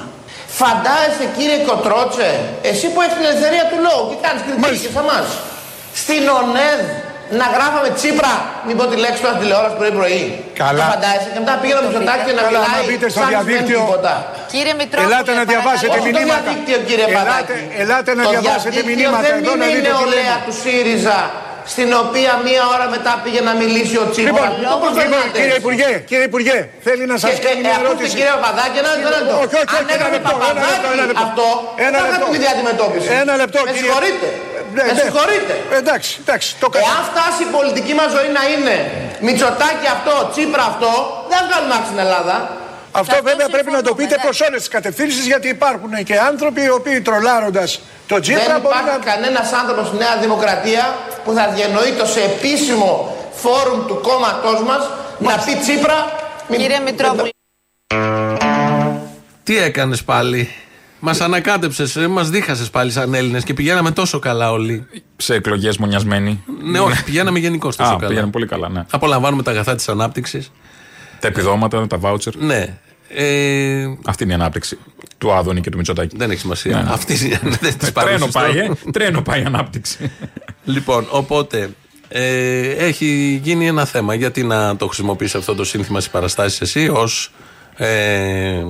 [0.62, 2.30] Φαντάζεσαι κύριε Κοτρότσε,
[2.72, 5.28] εσύ που έχεις την ελευθερία του λόγου και κάνεις κριτική και σε εμάς;
[6.02, 6.82] Στην ΟΝΕΔ
[7.40, 8.34] να γράφαμε Τσίπρα,
[8.66, 10.24] μην πω τη λέξη τώρα τηλεόραση πρωί πρωί.
[10.62, 10.84] Καλά.
[10.84, 13.26] Το φαντάζεσαι; Και μετά πήγαινε ο Μητσοτάκη και να Καλά, μιλάει να μπείτε στο σαν
[13.26, 13.80] να σημαίνει διαδίκτυο.
[13.84, 14.14] τίποτα.
[14.54, 16.42] Κύριε Μητρόπουλε, Ελάτε να διαβάσετε Όχι το μηνύματα.
[16.46, 17.58] διαδίκτυο κύριε Ελάτε- Παδάκη.
[17.84, 20.46] ελάτε να το διαβάσετε διαδίκτυο μηνύματα δεν εδώ να είναι η δείτε τι νεολαία λέμε.
[20.46, 21.20] του ΣΥΡΙΖΑ
[21.74, 24.34] στην οποία μία ώρα μετά πήγε να μιλήσει ο Τσίπρας.
[24.36, 25.38] Λοιπόν, Μην το λοιπόν, προσβάλλετε.
[25.40, 28.12] κύριε Υπουργέ, κύριε Υπουργέ, θέλει να σας Και- κάνει ε, μια ακούστε, ερώτηση.
[28.18, 29.36] κύριε Παπαδάκη, ένα λεπτό, ένα λεπτό.
[29.44, 31.24] Όχι, όχι, Αν όχι, ένα έκανε λεπτό, ένα λεπτό, Παπαδάκη ένα λεπτό.
[31.28, 31.48] αυτό,
[31.88, 32.12] Ένα θα λεπτό.
[32.12, 33.08] είχατε την ίδια αντιμετώπιση.
[33.22, 33.82] Ένα λεπτό, Με κύριε.
[33.82, 34.28] συγχωρείτε.
[34.76, 35.02] Ναι, Με ναι.
[35.06, 35.54] συγχωρείτε.
[35.82, 37.04] Εντάξει, εντάξει, το Εάν κατάλαβα.
[37.12, 38.76] φτάσει η πολιτική μας ζωή να είναι
[39.26, 40.92] Μητσοτάκη αυτό, Τσίπρα αυτό,
[41.30, 42.36] δεν θα βγάλουμε άκρη στην Ελλάδα.
[43.00, 44.24] Αυτό Σε αυτό βέβαια πρέπει να το συμφωνούμε, πείτε ναι.
[44.26, 47.70] προ όλες τις κατευθύνσεις γιατί υπάρχουν και άνθρωποι οι οποίοι τρολάροντας
[48.08, 49.12] το Τσίπρα Δεν μπορεί υπάρχει να.
[49.12, 50.84] κανένας άνθρωπος στη Νέα Δημοκρατία
[51.24, 52.92] που θα διανοείται σε επίσημο
[53.42, 54.84] φόρουμ του κόμματός μας
[55.28, 55.98] να πει Τσίπρα.
[56.50, 57.30] μην- Κύριε Μητρόπουλο.
[59.44, 60.50] Τι έκανες πάλι;
[61.00, 64.88] Μας ανακάτεψες, μας δίχασες πάλι σαν Έλληνες και πηγαίναμε τόσο καλά όλοι.
[65.18, 66.44] Σε εκλογές μονιασμένοι.
[66.64, 68.08] Ναι, όχι, πηγαίναμε γενικώς τόσο Α, καλά.
[68.08, 68.86] πήγαινε πολύ καλά, ναι.
[68.92, 70.52] Απολαμβάνουμε τα αγαθά της ανάπτυξης.
[71.20, 72.36] Τα επιδόματα, τα βάουτσερ.
[72.36, 72.78] Ναι.
[73.10, 74.78] Ε, Αυτή είναι η ανάπτυξη
[75.18, 76.18] του Άδωνη και του Μητσοτάκη.
[76.18, 76.82] δεν έχει σημασία.
[76.82, 76.90] Ναι.
[76.92, 78.28] Αυτή δεν της Τρένο παρουσιάζω.
[78.32, 78.72] πάει, ε.
[78.92, 80.12] Τρένο πάει η ανάπτυξη.
[80.64, 81.70] Λοιπόν, οπότε
[82.08, 84.14] ε, έχει γίνει ένα θέμα.
[84.14, 87.32] Γιατί να το χρησιμοποιήσει αυτό το σύνθημα στις παραστάσεις εσύ ως
[87.76, 88.64] ε,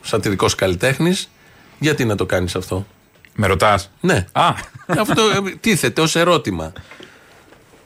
[0.00, 1.30] σατυρικός καλλιτέχνης,
[1.78, 2.86] γιατί να το κάνεις αυτό;
[3.34, 4.26] Με ρωτάς; Ναι.
[4.32, 4.54] Α,
[4.86, 6.72] αυτό ε, τίθεται ως ερώτημα.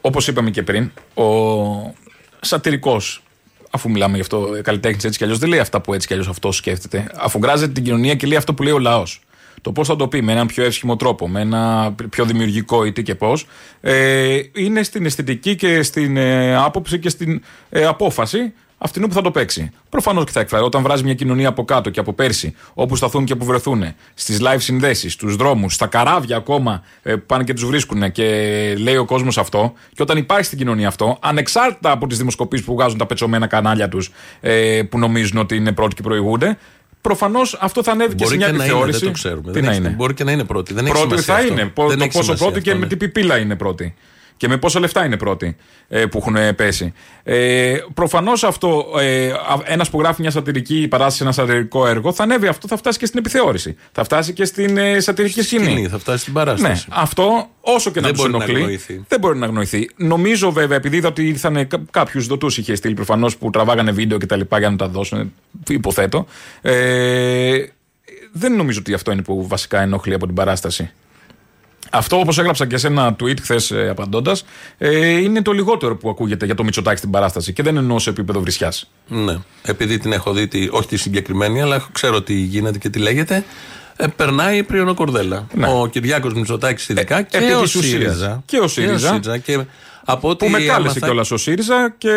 [0.00, 1.24] όπως είπαμε και πριν, ο
[2.40, 3.22] σατυρικός,
[3.76, 6.28] αφού μιλάμε γι' αυτό, καλλιτέχνης έτσι κι αλλιώς, δεν λέει αυτά που έτσι κι αλλιώς
[6.28, 7.10] αυτός σκέφτεται.
[7.16, 9.20] Αφουγκράζεται την κοινωνία και λέει αυτό που λέει ο λαός.
[9.62, 12.92] Το πώς θα το πει με έναν πιο εύσχυμο τρόπο, με ένα πιο δημιουργικό ή
[12.92, 13.46] τι και πώς,
[13.80, 19.20] ε, είναι στην αισθητική και στην ε, άποψη και στην ε, απόφαση αυτήν που θα
[19.22, 19.70] το παίξει.
[19.88, 20.64] Προφανώς και θα εκφράσει.
[20.64, 23.84] Όταν βράζει μια κοινωνία από κάτω και από πέρσι, όπου σταθούν και που βρεθούν,
[24.14, 28.24] στις live συνδέσεις, στους δρόμους, στα καράβια ακόμα ε, που πάνε και τους βρίσκουν και
[28.78, 32.74] λέει ο κόσμος αυτό, και όταν υπάρχει στην κοινωνία αυτό, ανεξάρτητα από τις δημοσκοπήσεις που
[32.74, 34.10] βγάζουν τα πετσωμένα κανάλια τους
[34.40, 36.58] ε, που νομίζουν ότι είναι πρώτοι και προηγούνται,
[37.00, 38.98] προφανώς αυτό θα ανέβει και σε Μπορεί μια και να είναι, επιθεώρηση.
[38.98, 39.42] δεν το ξέρουμε.
[39.42, 40.74] Τι Δεν να έχει- είναι; Μπορεί και να είναι πρώτη.
[40.74, 41.52] Δεν έχει Πρώτη σημασία θα αυτό.
[41.52, 41.64] είναι.
[41.64, 42.96] Πο- Δεν το έχει πόσο σημασία πρώτη και αυτό, με ναι.
[42.96, 43.94] τι πιπίλα είναι πρώτη.
[44.36, 45.56] Και με πόσα λεφτά είναι πρώτη
[45.88, 46.92] ε, που έχουν πέσει.
[47.22, 49.30] Ε, Προφανώς αυτό, ε,
[49.64, 53.06] ένας που γράφει μια σατυρική παράσταση, ένα σατυρικό έργο, θα ανέβει αυτό, θα φτάσει και
[53.06, 53.76] στην επιθεώρηση.
[53.92, 55.64] Θα φτάσει και στην ε, σατυρική σκηνή.
[55.64, 56.86] Σκηνή, θα φτάσει στην Ναι, παράσταση.
[56.90, 58.60] αυτό όσο και να Δεν τους μπορεί να ενοχλεί.
[58.62, 59.04] αγνοηθεί.
[59.08, 59.90] δεν μπορεί να αγνοηθεί.
[59.96, 64.26] Νομίζω βέβαια, επειδή είδα ότι ήρθαν κάποιους δοτούς, είχε στείλει προφανώς που τραβάγανε βίντεο και
[64.26, 65.32] τα λοιπά για να τα δώσουν.
[65.68, 66.26] Υποθέτω.
[66.62, 67.64] Ε,
[68.32, 70.90] δεν νομίζω ότι αυτό είναι που βασικά ενοχλεί από την παράσταση.
[71.90, 74.44] Αυτό, όπως έγραψα και σε ένα tweet χθες ε, απαντώντας,
[74.78, 78.10] ε, είναι το λιγότερο που ακούγεται για το Μητσοτάκι στην παράσταση και δεν εννοώ σε
[78.10, 78.90] επίπεδο βρισιάς.
[79.08, 79.36] Ναι.
[79.62, 83.44] Επειδή την έχω δει, τη- όχι τη συγκεκριμένη, αλλά ξέρω τι γίνεται και τι λέγεται.
[83.96, 85.46] Ε, περνάει πριονό κορδέλα.
[85.54, 85.66] Ναι.
[85.68, 87.90] Ο Κυριάκος Μητσοτάκης ειδικά και, επί ο της ουσίας.
[88.02, 88.42] ΣΥΡΙΖΑ.
[88.46, 89.20] Και ο ΣΥΡΙΖΑ.
[89.44, 89.58] Και
[90.04, 92.10] από ό,τι Που με κάλεσε έμαθα- κιόλας ο ΣΥΡΙΖΑ και.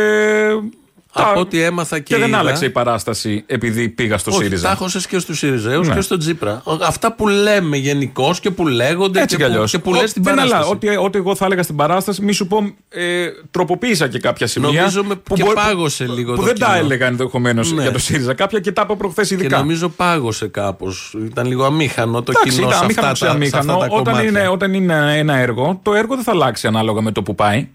[1.14, 4.44] Από τα- ό,τι έμαθα και, Και δεν είδα- άλλαξε η παράσταση επειδή πήγα στο Όχι,
[4.44, 4.66] ΣΥΡΙΖΑ.
[4.68, 5.94] Τα έχωσες και στου ΣΥΡΙΖΑ Ναι.
[5.94, 6.62] και στον Τζίπρα.
[6.64, 9.72] Ο- Αυτά που λέμε γενικώς και που λέγονται Έτσι και, κι που, αλλιώς.
[9.72, 10.64] και που λες στην Δεν παράσταση.
[10.64, 10.72] αλλάζει.
[10.92, 14.70] Ό,τι, ό,τι εγώ θα έλεγα στην παράσταση, μη σου πω, ε, τροποποίησα και κάποια σημεία.
[14.80, 16.78] Νομίζω με- και μπορεί- πάγωσε λίγο Που το δεν τα κοινό.
[16.78, 17.82] έλεγα ενδεχομένως Ναι.
[17.82, 18.34] για το ΣΥΡΙΖΑ.
[18.34, 19.58] Κάποια και τα είπα προχθές Και ειδικά.
[19.58, 21.16] νομίζω πάγωσε κάπως.
[21.26, 23.72] Ήταν λίγο αμήχανο το Εντάξει, κοινό ήταν σε αμήχανο αυτά, σε τα, σε αμήχανο.
[23.74, 24.30] αυτά τα Όταν κομμάτια.
[24.30, 27.68] είναι, όταν είναι ένα έργο, το έργο δεν θα αλλάξει ανάλογα με το που πάει.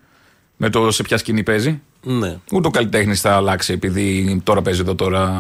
[0.57, 1.81] Με το σε ποια σκηνή παίζει.
[2.07, 2.37] Ναι.
[2.53, 5.31] Ούτε ο καλλιτέχνης θα αλλάξει επειδή τώρα παίζει εδώ, τώρα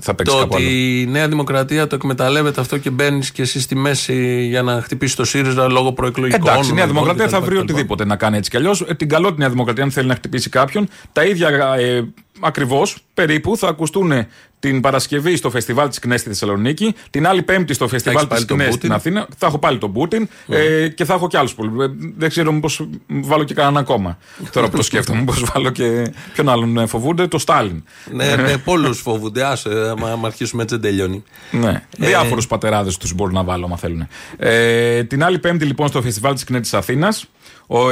[0.00, 0.72] θα παίξει Το κάπου ότι άλλο.
[0.74, 5.16] η Νέα Δημοκρατία το εκμεταλλεύεται αυτό και μπαίνεις και εσύ στη μέση για να χτυπήσεις
[5.16, 6.48] το ΣΥΡΙΖΑ λόγω προεκλογικών.
[6.48, 7.44] Εντάξει, η Νέα ονομικών Δημοκρατία θα κτλ.
[7.46, 7.72] βρει κτλ.
[7.72, 8.84] οτιδήποτε να κάνει έτσι κι αλλιώς.
[8.96, 12.02] Την καλό τη Νέα Δημοκρατία, αν θέλει να χτυπήσει κάποιον, τα ίδια ε,
[12.40, 14.12] ακριβώς περίπου θα ακουστούν
[14.58, 18.44] την Παρασκευή στο φεστιβάλ της ΚΝΕ στη Θεσσαλονίκη, την άλλη Πέμπτη στο φεστιβάλ έχεις της
[18.46, 18.78] πάλι τον ΚΝΕ Πούτιν.
[18.80, 19.28] στην Αθήνα.
[19.38, 21.82] Θα έχω πάλι τον Πούτιν ε, και θα έχω κι άλλους πολλού.
[21.82, 24.18] Ε, δεν ξέρω μήπως βάλω και κανέναν ακόμα.
[24.52, 26.09] Τώρα που το σκέφτομαι, μήπως βάλω και.
[26.32, 27.82] Ποιον άλλον ε, φοβούνται, το Στάλιν.
[28.12, 29.44] Ναι, ναι, πολλούς φοβούνται.
[29.44, 31.22] Άσε, άμα άμα αρχίσουμε έτσι δεν τελειώνει.
[31.50, 31.82] Ναι.
[32.00, 34.08] Ε, Διάφορους πατεράδες τους μπορούν να βάλω, αν θέλουν.
[34.36, 37.14] Ε, την άλλη Πέμπτη, λοιπόν, στο φεστιβάλ της ΚΝΕ τη Αθήνα.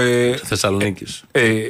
[0.01, 1.25] Ε, Θεσσαλονίκης.
[1.33, 1.61] ε,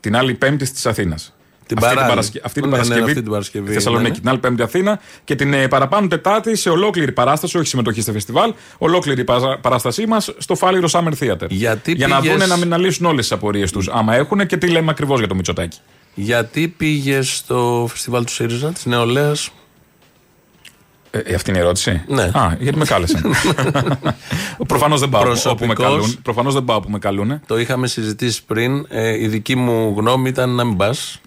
[0.00, 1.34] την άλλη Πέμπτη της Αθήνας.
[1.74, 2.08] Την αυτή, την παράλληλη.
[2.08, 2.40] Παρασκε...
[2.44, 3.10] αυτή την Ναι, ναι, Παρασκευή.
[3.10, 4.08] αυτή την Παρασκευή, στη Θεσσαλονίκη.
[4.10, 4.20] ναι, ναι.
[4.20, 5.00] Την άλλη Πέμπτη Αθήνα.
[5.24, 10.06] Και την ε, παραπάνω Τετάρτη σε ολόκληρη παράσταση, όχι συμμετοχή στο φεστιβάλ, ολόκληρη παρα- παράστασή
[10.06, 11.46] μας στο Φάληρο Summer Theater.
[11.48, 14.56] Γιατί για να πήγες- δουν να μην λύσουν όλες τις απορίες τους, άμα έχουν και
[14.56, 15.78] τι λέμε ακριβώς για το Μητσοτάκι.
[16.14, 19.50] Γιατί πήγες στο φεστιβάλ του ΣΥΡΙΖΑ της νεολαίας;
[21.10, 22.22] Ε, ε, αυτή είναι η ερώτηση; Ναι.
[22.22, 23.22] Α, γιατί με κάλεσαν.
[24.66, 26.18] Προφανώς δεν πάω όπου με Προσωπικώς- καλούν.
[26.22, 27.40] Προφανώς δεν πάω όπου με καλούν.
[27.46, 28.86] Το είχαμε συζητήσει πριν.
[28.88, 31.20] Ε, η δική μου γνώμη ήταν να μην πας.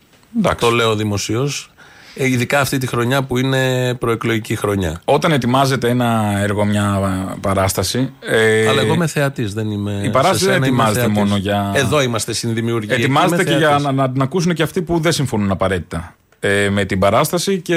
[0.60, 1.70] Το λέω δημοσίως.
[2.18, 5.02] Ε, ειδικά αυτή τη χρονιά που είναι προεκλογική χρονιά.
[5.06, 7.00] Όταν ετοιμάζεται ένα έργο, μια
[7.32, 8.14] ε, παράσταση.
[8.20, 10.02] ε, Αλλά εγώ είμαι θεατής, δεν είμαι.
[10.04, 11.18] Η παράσταση σε δεν σένα είμαι ετοιμάζεται θεατής.
[11.18, 11.72] μόνο για.
[11.76, 12.92] Εδώ είμαστε συνδημιουργοί.
[12.92, 13.86] Εκεί Ετοιμάζεται είμαι και για θεατής.
[13.86, 17.62] να, να την ακούσουν και αυτοί που δεν συμφωνούν απαραίτητα ε, με την παράσταση.
[17.62, 17.76] Και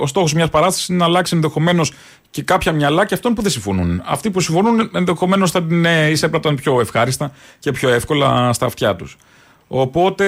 [0.00, 1.92] ο στόχος μιας παράστασης είναι να αλλάξει ενδεχομένως
[2.30, 4.02] και κάποια μυαλά και αυτών που δεν συμφωνούν.
[4.04, 8.96] Αυτοί που συμφωνούν ενδεχομένως θα την ε, εισέπραταν πιο ευχάριστα και πιο εύκολα στα αυτιά
[8.96, 9.16] τους.
[9.68, 10.26] Οπότε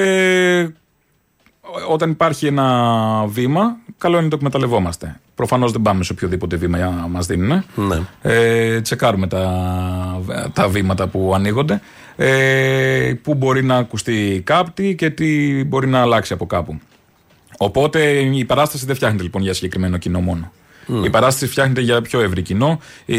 [1.89, 5.21] όταν υπάρχει ένα βήμα, καλό είναι να το εκμεταλλευόμαστε.
[5.35, 7.65] Προφανώς δεν πάμε σε οποιοδήποτε βήμα μας δίνουν.
[7.75, 8.01] Ναι.
[8.23, 11.81] Ε, τσεκάρουμε τα, τα βήματα που ανοίγονται.
[12.17, 16.81] Ε, που μπορεί να ακουστεί κάτι και τι μπορεί να αλλάξει από κάπου.
[17.59, 20.53] Οπότε η παράσταση δεν φτιάχνεται λοιπόν για συγκεκριμένο κοινό μόνο.
[21.05, 22.81] Η παράσταση φτιάχνεται για πιο ευρύ κοινό.
[23.05, 23.17] Οι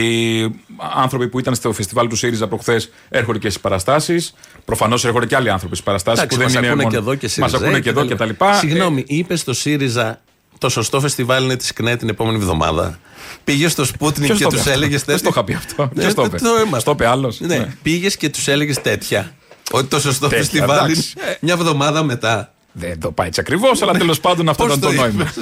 [0.95, 4.33] άνθρωποι που ήταν στο φεστιβάλ του ΣΥΡΙΖΑ προχθές έρχονται και στις παραστάσεις.
[4.65, 6.67] Προφανώς έρχονται και άλλοι άνθρωποι στις παραστάσεις Εντάξει, που δεν μας είναι.
[6.67, 8.53] ακούνε μόνο- και εδώ και Μας ΣΥΡΙΖΑ ακούνε και εδώ και τα λοιπά.
[8.53, 10.21] Συγγνώμη, είπε στο ΣΥΡΙΖΑ
[10.57, 12.99] το σωστό φεστιβάλ είναι της ΚΝΕ την επόμενη εβδομάδα.
[13.43, 15.89] Πήγε στο Σπούτνικ Ποιος και το τους είπε αυτό; έλεγες Ποιος το είχα πει αυτό;
[15.93, 16.79] Ποιος Ναι, το είπε; έμαθα.
[16.79, 17.67] Στο είπε άλλος; Ναι, Ναι.
[17.81, 19.33] πήγες και τους έλεγες τέτοια.
[19.71, 21.13] Ότι το σωστό Τέτοια, φεστιβάλ είναι εντάξει.
[21.39, 22.53] μια εβδομάδα μετά.
[22.75, 25.33] Δεν το πάει έτσι ακριβώς, αλλά τέλος πάντων αυτό Πώς ήταν το νόημα.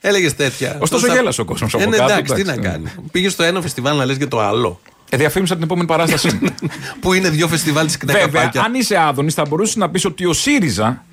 [0.00, 0.76] Έλεγες τέτοια.
[0.80, 2.74] Ωστόσο, Πώς θα- γέλασε ο κόσμος από Ε, ναι, κάτω, εντάξει, τι να εντάξει, ναι.
[2.76, 3.08] κάνει.
[3.10, 4.80] Πήγες στο ένα φεστιβάλ να λες για το άλλο.
[5.10, 6.38] Ε, διαφήμισα την επόμενη παράσταση.
[7.00, 8.62] Που είναι δύο φεστιβάλ της ΚΝΕ Βέβαια, καπάκια.
[8.62, 11.04] αν είσαι άδωνης, θα μπορούσες να πεις ότι ο ΣΥΡΙΖΑ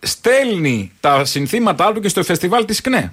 [0.00, 3.12] στέλνει τα συνθήματά του και στο φεστιβάλ της ΚΝΕ.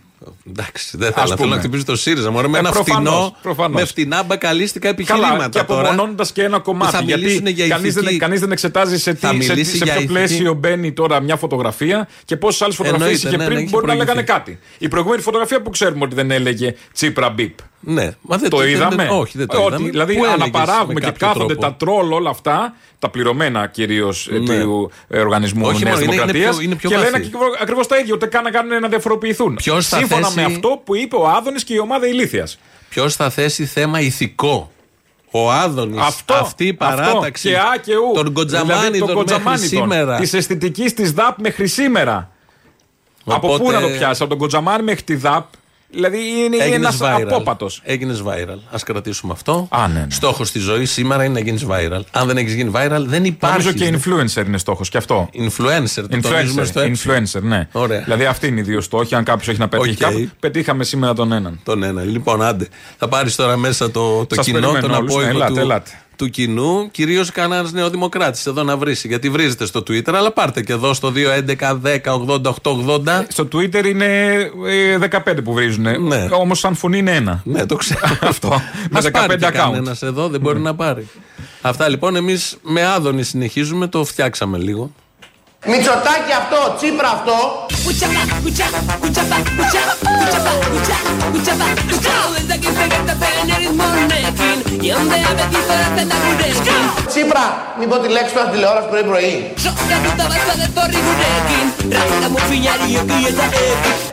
[0.49, 1.25] Εντάξει, δεν Ας θέλω.
[1.27, 1.55] Θέλω πούμε.
[1.55, 2.31] να χτυπήσω το ΣΥΡΙΖΑ.
[2.31, 3.81] Μωρέ, με Ε, ένα προφανώς, φτηνό, προφανώς.
[3.81, 5.29] με φτηνά μπακαλίστικα επιχειρήματα.
[5.35, 6.95] Καλά, και τώρα, απομονώνοντα και ένα που κομμάτι.
[6.95, 8.05] θα Γιατί μιλήσουν για κανείς ηθική.
[8.05, 10.13] δεν, κανείς δεν εξετάζει σε, Θα τι, σε, τι- μιλήσει σε για ποιο ηθική.
[10.13, 13.67] πλαίσιο μπαίνει τώρα μια φωτογραφία και πόσες άλλες φωτογραφίες Εννοείται, είχε ναι, πριν ναι, που
[13.67, 14.51] είχε μπορεί να λέγανε προηγηθεί.
[14.53, 14.59] κάτι.
[14.77, 17.57] Η προηγούμενη φωτογραφία που ξέρουμε ότι δεν έλεγε Τσίπρα μπίπ.
[17.81, 18.95] Ναι, μα δεν το δεν- είδαμε.
[18.95, 19.89] δεν- όχι, δεν το Ότι, είδαμε.
[19.89, 23.67] Δηλαδή Πού έλεγες αναπαράγουμε με και κάποιο κάθονται τρόπο; τα τρόλ όλα αυτά, τα πληρωμένα
[23.67, 24.59] κυρίως Ναι.
[24.59, 26.55] του ε, οργανισμού Όχι Νέας μόνο, είναι- είναι Δημοκρατίας.
[26.55, 27.29] πιο- είναι πιο Και λένε βαθύ.
[27.61, 29.55] ακριβώς τα ίδια, ούτε καν να κάνουν να διαφοροποιηθούν.
[29.55, 32.47] Ποιος θα Σύμφωνα θέσει- με αυτό που είπε ο Άδωνης και η ομάδα ηλίθεια.
[32.89, 34.71] Ποιος θα θέσει θέμα ηθικό;
[35.31, 35.99] Ο Άδωνης.
[36.01, 37.53] Αυτό, Αυτή η παράταξη.
[37.53, 37.67] Αυτό.
[37.67, 38.11] Και Α και Ου.
[38.13, 40.15] Τον Κοντζαμάνηδων δηλαδή, τον μέχρι Κοντζαμάνηδων, σήμερα.
[40.17, 42.31] Της αισθητικής της ΔΑΠ μέχρι σήμερα.
[43.25, 45.45] Από Οπότε- πού να το πιάσει, από τον Κοντζαμάνι μέχρι τη ΔΑΠ;
[45.91, 47.21] Δηλαδή είναι ένα Έγινες viral.
[47.27, 47.81] απόπατος.
[47.83, 48.57] Έγινες viral.
[48.71, 49.67] Ας κρατήσουμε αυτό.
[49.71, 50.07] Α, ναι, ναι.
[50.09, 52.01] Στόχος της ζωής σήμερα είναι να γίνεις viral.
[52.11, 53.57] Αν δεν έχεις γίνει viral, δεν υπάρχει.
[53.57, 55.29] Νομίζω και influencer είναι στόχος και αυτό.
[55.33, 56.91] Influencer, το τονίζουμε στο Influencer, ε.
[57.31, 57.67] influencer, ναι.
[57.71, 58.01] Ωραία.
[58.01, 59.15] Δηλαδή αυτή είναι οι δύο στόχοι.
[59.15, 60.11] Αν κάποιος έχει να πετύχει Οκ.
[60.11, 61.59] κάπου, πετύχαμε σήμερα τον έναν.
[61.63, 62.03] Τον ένα.
[62.03, 62.67] Λοιπόν, άντε.
[62.97, 65.15] Θα πάρεις τώρα μέσα το, το Σας κοινό, περιμένω τον όλους.
[65.15, 65.91] Ναι, απόϊχο ελάτε, του, ελάτε.
[66.19, 66.91] Του κοινού.
[66.91, 68.95] Κυρίως κανένας νεοδημοκράτη εδώ να βρει.
[69.03, 73.25] Γιατί βρίζετε στο Twitter, αλλά πάρτε και εδώ στο 211 10 80 880.
[73.27, 74.05] Στο Twitter είναι
[74.67, 76.03] ε, 15 που βρίζουν.
[76.07, 76.27] Ναι.
[76.31, 77.41] Όμως σαν φωνή είναι ένα.
[77.45, 77.99] Ναι, το ξέρω.
[78.21, 78.49] Αυτό.
[78.49, 79.51] Με Μας πάρει 15 και account.
[79.53, 81.07] κανένας εδώ, δεν μπορεί να πάρει.
[81.61, 84.91] Αυτά λοιπόν, εμείς με άδωνη συνεχίζουμε, το φτιάξαμε λίγο.
[85.65, 87.67] Μητσοτάκι αυτό, Τσίπρα αυτό.
[97.07, 99.53] Τσίπρα, μην πω τη λέξη τώρα τηλεόραση πρωί-πρωί.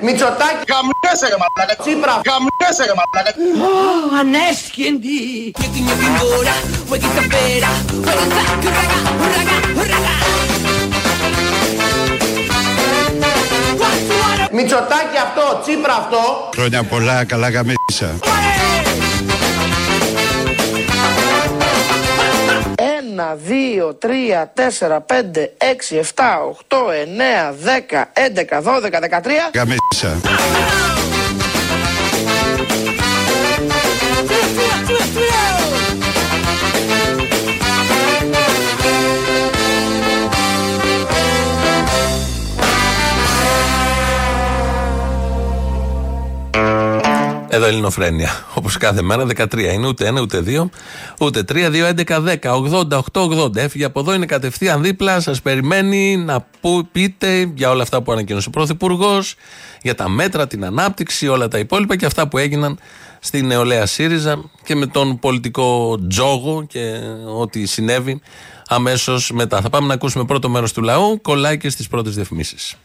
[0.01, 1.75] Μητσοτάκι, γαμνέσαι ρε μαλάκα.
[1.83, 3.33] Τσίπρα, γαμνέσαι ρε μαλάκα.
[4.21, 5.53] Ανέσχυντη
[14.57, 16.49] Μητσοτάκι αυτό, Τσίπρα αυτό.
[16.55, 18.19] Χρόνια πολλά, καλά γαμίσα.
[22.99, 29.51] Ένα, δύο, τρία, τέσσερα, πέντε, έξι, εφτά, οχτώ, εννέα, δέκα, έντεκα, δώδεκα, δεκατρία.
[29.55, 30.21] Γαμίσα.
[47.57, 48.47] Εδώ Ελληνοφρένια.
[48.55, 50.71] Όπως κάθε μέρα, 13 είναι, ούτε ένα, ούτε δύο,
[51.21, 53.57] ούτε τρία, δύο, 11, 10, 80, 8, 80.
[53.57, 58.13] Έφυγε από εδώ, είναι κατευθείαν δίπλα, σας περιμένει να που, πείτε για όλα αυτά που
[58.13, 59.35] ανακοίνωσε ο Πρωθυπουργός,
[59.83, 62.79] για τα μέτρα, την ανάπτυξη, όλα τα υπόλοιπα και αυτά που έγιναν
[63.21, 67.01] στη νεολαία ΣΥΡΙΖΑ και με τον πολιτικό τζόγο και
[67.39, 68.21] ό,τι συνέβη
[68.69, 69.61] αμέσως μετά.
[69.61, 72.77] Θα πάμε να ακούσουμε πρώτο μέρος του λαού, κολλάει και στις πρώτες διαφημίσεις.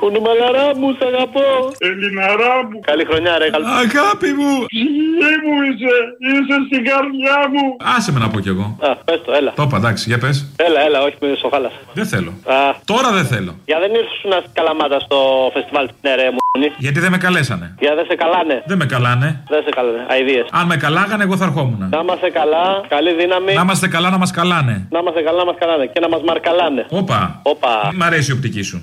[0.00, 1.46] Κουνούμαλαρά μου, σ' αγαπώ.
[1.88, 2.76] Ελληναρά μου.
[2.90, 3.46] Καλή χρονιά, ρε.
[3.54, 3.64] Καλή...
[3.84, 4.52] Αγάπη μου!
[4.72, 5.94] Ψυχή μου είσαι.
[6.28, 7.64] Είσαι στην καρδιά μου.
[7.96, 8.66] Άσε με να πω κι εγώ.
[8.88, 9.52] Α, πες το, έλα.
[9.58, 10.36] Το είπα, εντάξει, για πες.
[10.66, 11.70] Έλα, έλα, όχι με σοχάλα.
[11.98, 12.32] Δεν θέλω.
[12.54, 12.56] Α,
[12.92, 13.52] Τώρα δεν θέλω.
[13.70, 15.18] για δεν ήρθουν στην Καλαμάτα στο
[15.54, 16.36] φεστιβάλ της Νέα ρε μου.
[16.78, 17.74] Γιατί δεν με καλέσανε.
[17.80, 18.62] Για δεν σε καλάνε.
[18.66, 19.28] Δεν με καλάνε.
[19.48, 20.06] Δεν σε καλάνε.
[20.08, 20.46] Αιδίες.
[20.52, 21.86] Αν με καλάγανε, εγώ θα ερχόμουν.
[21.90, 23.52] Να είμαστε καλά, καλή δύναμη.
[23.54, 24.86] Να είμαστε καλά, να μας καλάνε.
[24.90, 25.86] Να είμαστε καλά, να μας καλάνε.
[25.86, 26.86] Και να μας μαρκαλάνε.
[26.90, 27.40] Όπα.
[27.42, 27.90] Όπα.
[27.94, 28.80] Μ' αρέσει η οπτική σου.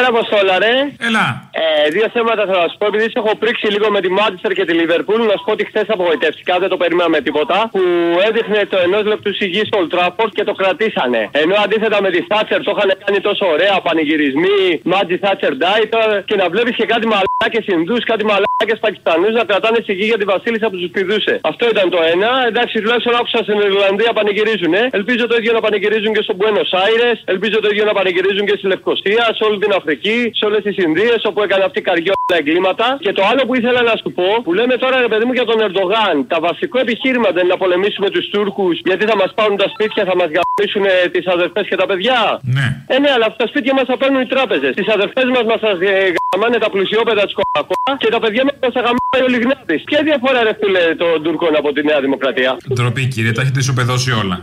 [0.00, 0.74] Έλα, Αποστόλα, ρε.
[1.08, 1.26] Έλα.
[1.62, 2.86] Ε, δύο θέματα θέλω να σου πω.
[2.92, 5.64] Επειδή σε έχω πρίξει λίγο με τη Μάντσεστερ και τη Λίβερπουλ, να σου πω ότι
[5.70, 7.56] χθες απογοητεύτηκα, δεν το περιμέναμε τίποτα.
[7.74, 7.82] Που
[8.28, 11.22] έδειχνε το ενός λεπτού σιγής στο Old Trafford και το κρατήσανε.
[11.42, 14.60] Ενώ αντίθετα με τη Θάτσερ το είχαν κάνει τόσο ωραία πανηγυρισμοί,
[14.92, 19.44] Μάτζι Θάτσερ Ντάι, τώρα και να βλέπεις και κάτι μαλάκες Ινδούς, κάτι μαλάκες Πακιστανούς να
[19.50, 21.34] κρατάνε σιγή για τη Βασίλισσα που τους πηδούσε.
[21.50, 22.30] Αυτό ήταν το ένα.
[22.50, 24.72] Εντάξει, τουλάχιστον άκουσα στην Ιρλανδία πανηγυρίζουν.
[24.74, 24.82] Ε.
[24.98, 27.18] Ελπίζω το ίδιο να πανηγυρίζουν και στο Buenos Aires.
[27.24, 30.76] Ελπίζω το ίδιο να πανηγυρίζουν και στη Λευκοσία, σε όλη την Αφρική, σε όλες τις
[30.86, 32.86] Ινδίες όπου κάνει αυτή η καριόλα εγκλήματα.
[33.04, 35.46] Και το άλλο που ήθελα να σου πω, που λέμε τώρα ρε παιδί μου για
[35.50, 39.56] τον Ερντογάν, τα βασικό επιχείρημα δεν είναι να πολεμήσουμε τους Τούρκους γιατί θα μας πάρουν
[39.62, 42.18] τα σπίτια, θα μας γαμίσουν τις αδερφές και τα παιδιά.
[42.56, 42.66] Ναι.
[42.92, 44.72] Ε, ναι, αλλά τα σπίτια μας θα παίρνουν οι τράπεζες.
[44.78, 48.72] Τις αδερφές μας μας θα ε, γαμάνε τα πλουσιόπεδα της Κοκακόλα και τα παιδιά μας
[48.76, 49.76] θα γαμάνε ο Λιγνάδη.
[49.88, 54.10] Ποια διαφορά ρε φίλε των Τούρκων από τη Νέα Δημοκρατία; Ντροπή κύριε, τα έχετε ισοπεδώσει
[54.22, 54.36] όλα.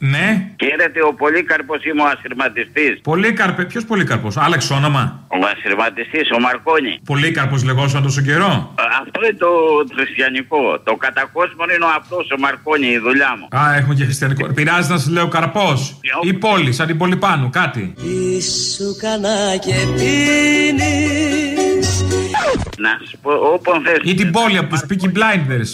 [0.00, 0.50] Ναι.
[0.64, 3.00] Χαίρετε, ο Πολύκαρπος είμαι ο ασυρματιστής.
[3.02, 5.24] Πολύκαρπε, ποιος Πολύκαρπος, άλλαξε όνομα.
[5.28, 6.92] Ο ασυρματιστής, ο Μαρκόνη.
[7.04, 8.74] Πολύκαρπος λεγόταν τόσο καιρό.
[8.78, 9.50] Ε, Αυτό είναι το
[9.96, 10.80] χριστιανικό.
[10.84, 13.46] Το κατακόσμον είναι ο αυτός ο Μαρκόνη, η δουλειά μου.
[13.60, 14.46] Α, έχουμε και χριστιανικό.
[14.46, 15.72] Πειράζει να σα λέω καρπό.
[16.22, 17.94] Ή πόλη, σαν την πόλη πάνω, κάτι.
[18.74, 21.88] Σου κανά και πίνεις
[22.78, 23.98] Να σου πω, όπον θες.
[24.02, 25.70] Ή την πόλη από τους Peaky Blinders.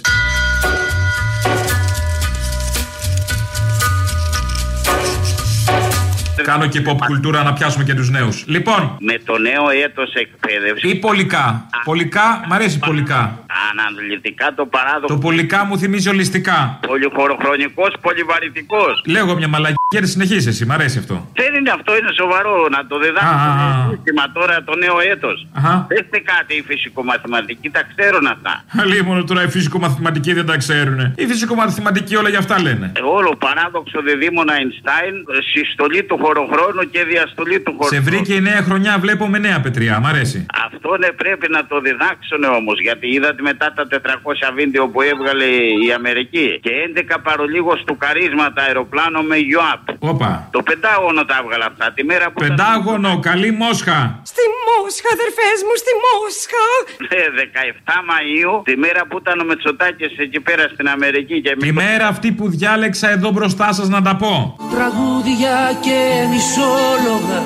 [6.42, 8.44] Κάνω και pop κουλτούρα να πιάσουμε και τους νέους.
[8.46, 10.92] Λοιπόν, Με το νέο έτος εκπαίδευσης.
[10.92, 11.66] ή πολικά.
[11.84, 13.38] Πολικά, μ' αρέσει πολικά.
[13.70, 15.14] Αναλυτικά το παράδοξο.
[15.14, 16.78] Το πολικά μου θυμίζει ολιστικά.
[16.86, 19.02] Πολυχωροχρονικός, πολυβαρυτικός.
[19.06, 21.28] Λέγω μια μαλακία και συνεχίσει εσύ, μ' αρέσει αυτό.
[21.34, 23.88] Δεν είναι αυτό, είναι σοβαρό να το Α, α, διδάξουμε α.
[23.90, 25.46] σύστημα τώρα το νέο έτος.
[25.52, 25.86] Αχα.
[25.88, 28.64] Δέστε κάτι η φυσικομαθηματική, τα ξέρουν αυτά.
[28.82, 31.12] Αλίμονο τώρα οι φυσικομαθηματικοί δεν τα ξέρουν.
[31.16, 32.92] Οι φυσικομαθηματικοί όλα για αυτά λένε.
[32.96, 38.04] Ε, Όλο παράδοξο διδήμων Αϊνστάιν, ε, συστολή του χωροχρόνου και διαστολή του Σε χωροχρόνου.
[38.08, 39.94] βρήκε η νέα χρονιά, βλέπω με νέα πετριά.
[40.02, 40.38] Μ' αρέσει.
[40.66, 42.76] Αυτό ναι, πρέπει να το διδάξουν όμως.
[42.86, 45.44] Γιατί είδατε μετά τα 400 βίντεο που έβγαλε
[45.86, 46.46] η Αμερική.
[46.64, 49.82] Και 11 παρολίγος του καρίσματα αεροπλάνο με UAP.
[50.12, 50.30] Όπα.
[50.56, 51.86] Το πεντάγωνο τα έβγαλε αυτά.
[51.96, 52.38] Τη μέρα που.
[52.44, 53.98] ήταν- Πεντάγωνο, καλή Μόσχα.
[54.32, 56.64] Στη Μόσχα αδερφές μου, στη Μόσχα
[57.10, 61.72] Ναι, 17 Μαΐου, τη μέρα που ήταν ο Μετσοτάκης εκεί πέρα στην Αμερική και Τη
[61.72, 64.56] μέρα αυτή που διάλεξα εδώ μπροστά σας να τα πω.
[64.74, 65.54] Τραγούδια
[65.86, 67.42] και μισόλογα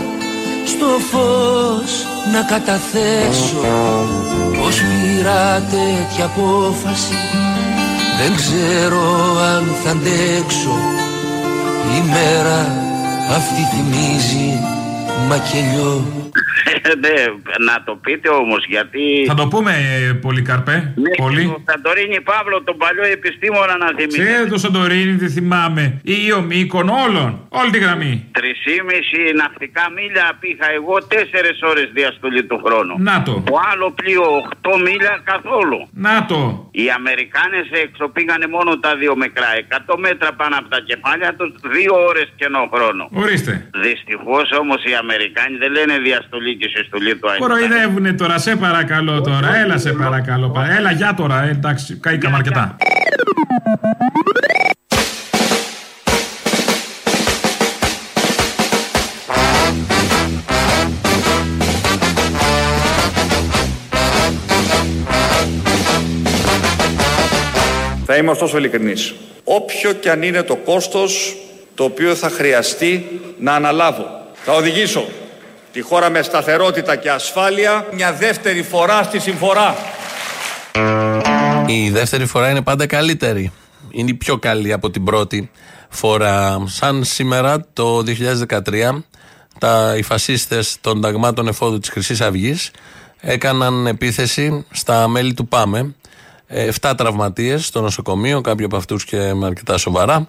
[0.67, 3.61] στο φως να καταθέσω.
[4.59, 7.15] Πως πήρα τέτοια απόφαση
[8.19, 9.05] Δεν ξέρω
[9.55, 10.77] αν θα αντέξω.
[11.97, 12.59] Η μέρα
[13.37, 14.61] αυτή θυμίζει
[15.29, 16.26] μακελιό
[17.05, 17.14] ναι,
[17.69, 19.25] να το πείτε όμως γιατί...
[19.27, 20.92] Θα το πούμε, ε, Πολυκαρπέ.
[20.97, 21.45] Ναι, Πολύ.
[21.45, 24.19] τον Σαντορίνη Παύλο, τον παλιό επιστήμονα να θυμηθεί.
[24.19, 26.01] Ξέρετε το Σαντορίνη, δεν θυμάμαι.
[26.03, 27.31] Ή ο Μήκον, όλων.
[27.49, 28.14] Όλη τη γραμμή.
[28.38, 32.95] Τρεις-ή-μισι ναυτικά μίλια πήγα εγώ τέσσερις ώρες διαστολή του χρόνου.
[32.99, 33.33] Να το.
[33.51, 34.25] Το άλλο πλοίο
[34.62, 35.79] 8 μίλια καθόλου.
[35.92, 36.40] Να το.
[36.71, 39.49] Οι Αμερικάνες έξω πήγανε μόνο τα δύο μικρά.
[39.87, 43.09] 100 μέτρα πάνω από τα κεφάλια τους, δύο ώρες κενό χρόνο.
[43.23, 43.53] Ορίστε.
[43.87, 47.61] Δυστυχώς όμως οι Αμερικάνοι δεν λένε διαστολή και συστολή του Αϊνστάιν.
[47.69, 49.57] Κοροϊδεύουνε τώρα, σε παρακαλώ τώρα.
[49.57, 50.49] Έλα, σε παρακαλώ.
[50.51, 51.43] πα- Έλα, για τώρα.
[51.45, 52.77] Ε, εντάξει, καήκαμε αρκετά.
[68.07, 69.15] Θα είμαι ωστόσο ειλικρινής.
[69.45, 71.37] Όποιο και αν είναι το κόστος
[71.75, 74.05] το οποίο θα χρειαστεί να αναλάβω.
[74.45, 75.09] Θα οδηγήσω
[75.77, 79.77] τη χώρα με σταθερότητα και ασφάλεια μια δεύτερη φορά στη συμφορά.
[81.67, 83.53] Η δεύτερη φορά είναι πάντα καλύτερη.
[83.91, 85.51] Είναι η πιο καλή από την πρώτη
[85.89, 86.62] φορά.
[86.67, 88.03] Σαν σήμερα το
[88.49, 89.03] 2013
[89.59, 92.71] τα, οι φασίστες των ταγμάτων εφόδου της Χρυσής Αυγής
[93.21, 95.95] έκαναν επίθεση στα μέλη του ΠΑΜΕ.
[96.47, 100.29] Ε, Εφτά τραυματίες στο νοσοκομείο, κάποιοι από αυτούς και με αρκετά σοβαρά.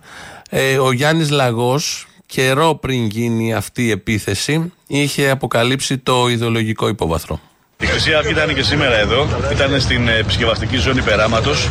[0.49, 7.39] Ε, ο Γιάννης Λαγός καιρό πριν γίνει αυτή η επίθεση είχε αποκαλύψει το ιδεολογικό υπόβαθρο.
[7.79, 11.69] Η Χρυσή Αυγή ήταν και σήμερα εδώ, ήταν στην ε, επισκευαστική ζώνη περάματος,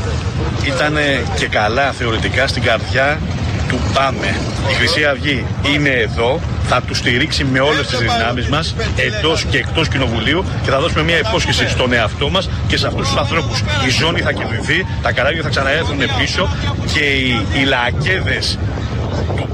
[0.66, 0.96] ήταν
[1.38, 3.20] και καλά θεωρητικά στην καρδιά
[3.68, 4.36] του Πάμε.
[4.70, 9.58] Η Χρυσή Αυγή είναι εδώ, θα τους στηρίξει με όλες τις δυνάμεις μας, εντός και
[9.58, 13.60] εκτός κοινοβουλίου και θα δώσουμε μια υπόσχεση στον εαυτό μας και σε αυτούς τους ανθρώπους.
[13.86, 16.48] Η ζώνη θα κερδιθεί, τα καράβια θα ξαναέρθουν πίσω
[16.92, 18.58] και οι, οι λακέδες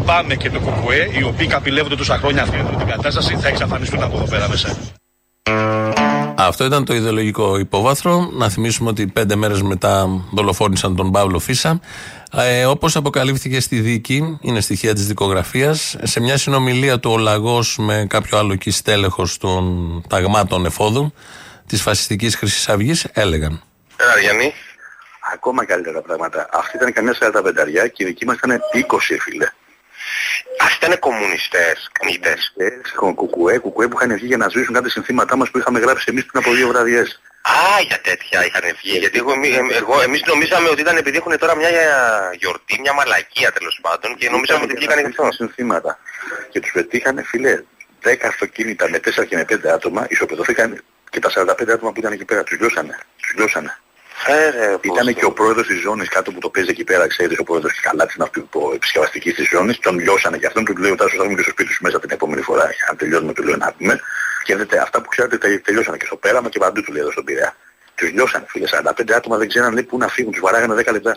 [0.02, 4.02] του Πάμε και του Κουκουέ, οι οποίοι καπηλεύονται τόσα χρόνια αυτή την κατάσταση, θα εξαφανιστούν
[4.02, 4.76] από εδώ πέρα μέσα.
[6.36, 8.28] Αυτό ήταν το ιδεολογικό υπόβαθρο.
[8.32, 11.80] Να θυμίσουμε ότι πέντε μέρες μετά δολοφόνησαν τον Παύλο Φίσα.
[12.32, 17.76] Ε, Όπως αποκαλύφθηκε στη δίκη, είναι στοιχεία της δικογραφίας, σε μια συνομιλία του ο Λαγός
[17.78, 21.12] με κάποιο άλλο εκεί στέλεχο των ταγμάτων εφόδου
[21.66, 23.62] της φασιστικής Χρυσής Αυγής έλεγαν.
[23.96, 24.52] Έλα, Γιάννη.
[25.34, 26.48] Ακόμα καλύτερα πράγματα.
[26.52, 29.48] Αυτή ήταν καμιά 45 και η δική μας ήταν 20, φίλε.
[30.60, 32.52] Αυτοί ήταν κομμουνιστές, κνήτες.
[33.14, 36.26] Κουκουέ, κουκουέ που είχαν βγει για να σβήσουν κάποια συνθήματά μας που είχαμε γράψει εμείς
[36.26, 37.20] πριν από δύο βραδιές.
[37.42, 38.98] Α, για τέτοια είχαν βγει.
[38.98, 41.68] Γιατί εγώ, εμεί- εμ- εγώ, εμείς νομίζαμε ότι ήταν επειδή έχουν τώρα μια
[42.38, 45.28] γιορτή, μια μαλακία τέλος πάντων και νομίζαμε ότι βγήκαν γι' αυτό.
[45.32, 45.98] συνθήματα.
[46.50, 47.62] Και τους πετύχανε, φίλε,
[48.02, 52.12] 10 αυτοκίνητα με 4 και με 5 άτομα, ισοπεδωθήκαν Και τα 45 άτομα που ήταν
[52.12, 52.98] εκεί πέρα τους λιώσανε.
[53.20, 53.78] Τους λιώσανε.
[54.14, 57.42] Φέρε, Ήταν και ο πρόεδρος της ζώνης κάτω που το παίζει εκεί πέρα, ξέρεις, ο
[57.44, 58.16] πρόεδρος της καλά της
[58.74, 61.72] επισκευαστικής της ζώνης, τον λιώσανε και αυτόν του λέει ότι θα έρθουμε και στο σπίτι
[61.72, 64.00] σου μέσα την επόμενη φορά, αν τελειώνουμε του λέω να πούμε.
[64.44, 67.10] Και λέτε, αυτά που ξέρετε τε- τελειώσανε και στο πέραμα και παντού του λέει εδώ
[67.10, 67.56] στον Πειραιά.
[67.94, 71.16] Τους λιώσανε φίλε, 45 άτομα δεν ξέραν λέει, πού να φύγουν, τους βαράγανε 10 λεπτά.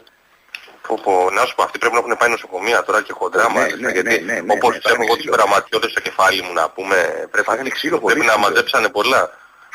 [0.87, 3.53] Πω, πω, να σου πω, αυτοί πρέπει να έχουν πάει νοσοκομεία τώρα και χοντρά Ναι,
[3.59, 5.99] μάλιστα, ναι, γιατί ναι, ναι, ναι, όπως ναι, τους έχω εγώ φάγανε τους πειραματιώτες στο
[6.01, 8.13] κεφάλι μου να πούμε, πρέπει, Φάγανε ξύλο πολύ.
[8.13, 9.21] πρέπει να μαζέψανε πολλά.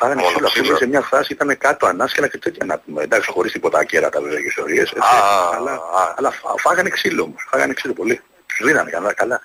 [0.01, 0.77] Φάγανε Μόνο ξύλο, αυτό ξύλο.
[0.77, 3.03] σε μια φάση ήταν κάτω ανάσκελα και τέτοια να πούμε.
[3.03, 4.91] Εντάξει, χωρίς τίποτα ακέρατα βέβαια και ιστορίες.
[4.91, 4.99] έτσι.
[4.99, 5.81] Α, αλλά,
[6.17, 8.21] αλλά φά- φάγανε ξύλο όμως, φάγανε ξύλο πολύ.
[8.47, 9.41] Τους δίνανε καλά, καλά.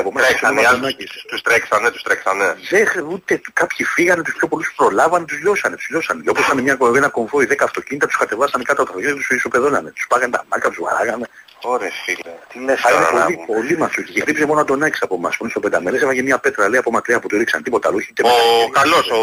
[0.00, 1.06] Και από μέσα Τρέξανε, οι στον άλλοι Μαρινάκη.
[1.06, 2.46] τους- τους τρέξανε, τους τρέξανε.
[2.70, 6.22] Δεν ούτε κάποιοι φύγανε, τους πιο πολλούς προλάβανε, τους λιώσανε, τους λιώσανε.
[6.22, 9.36] Και όπως ήταν μια, ένα κομβόι 10 αυτοκίνητα, τους κατεβάσανε κάτω από τα αυτοκίνητα, τους
[9.36, 9.90] ισοπεδώνανε.
[9.90, 11.26] Τους πάγανε τα μάκα, τους βαράγανε.
[11.62, 13.58] Ωραία φίλε, τι λες Φάγανε τώρα να πολύ, πούμε.
[13.58, 14.12] πολύ μαθιούκι.
[14.12, 16.78] Και χτύπησε μόνο τον Άξ από εμάς που είναι στο πενταμέρες, έβαγε μια πέτρα λέει
[16.80, 17.98] από μακριά που του ρίξαν τίποτα άλλο.
[17.98, 18.34] είχε και μέσα.
[18.66, 19.18] Ο καλός, ο...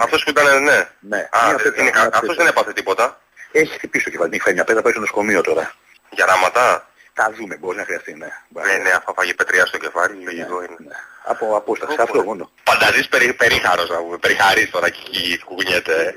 [0.00, 0.88] αυτός που ήταν, ναι.
[1.00, 2.34] Ναι, Α, μια δεν- πέτρα, είναι κα- μια αυτός πέτρα.
[2.36, 3.20] δεν έπαθε τίποτα.
[3.52, 5.72] Έχει χτυπήσει το κεφάλι, έχει μια πέτρα, πάει στο νοσοκομείο τώρα.
[6.10, 6.87] Για ράματα.
[7.20, 8.30] Θα δούμε, μπορεί να χρειαστεί, ναι.
[8.66, 10.96] Ναι, ναι, αφού φάγε πετριά στο κεφάλι, λογικό είναι.
[11.32, 12.50] Από απόσταση, αυτό μόνο.
[12.64, 16.14] Φανταζείς περί, περίχαρος να πούμε, περιχαρής τώρα και εκεί κουνιέται.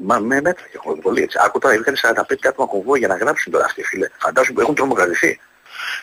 [0.00, 1.38] Μα με μέτρα και έχω πολύ έτσι.
[1.44, 4.08] Άκου τώρα, είχαν 45 άτομα κομβόι για να γράψουν τώρα αυτοί, φίλε.
[4.18, 5.40] Φαντάζομαι που έχουν τρομοκρατηθεί.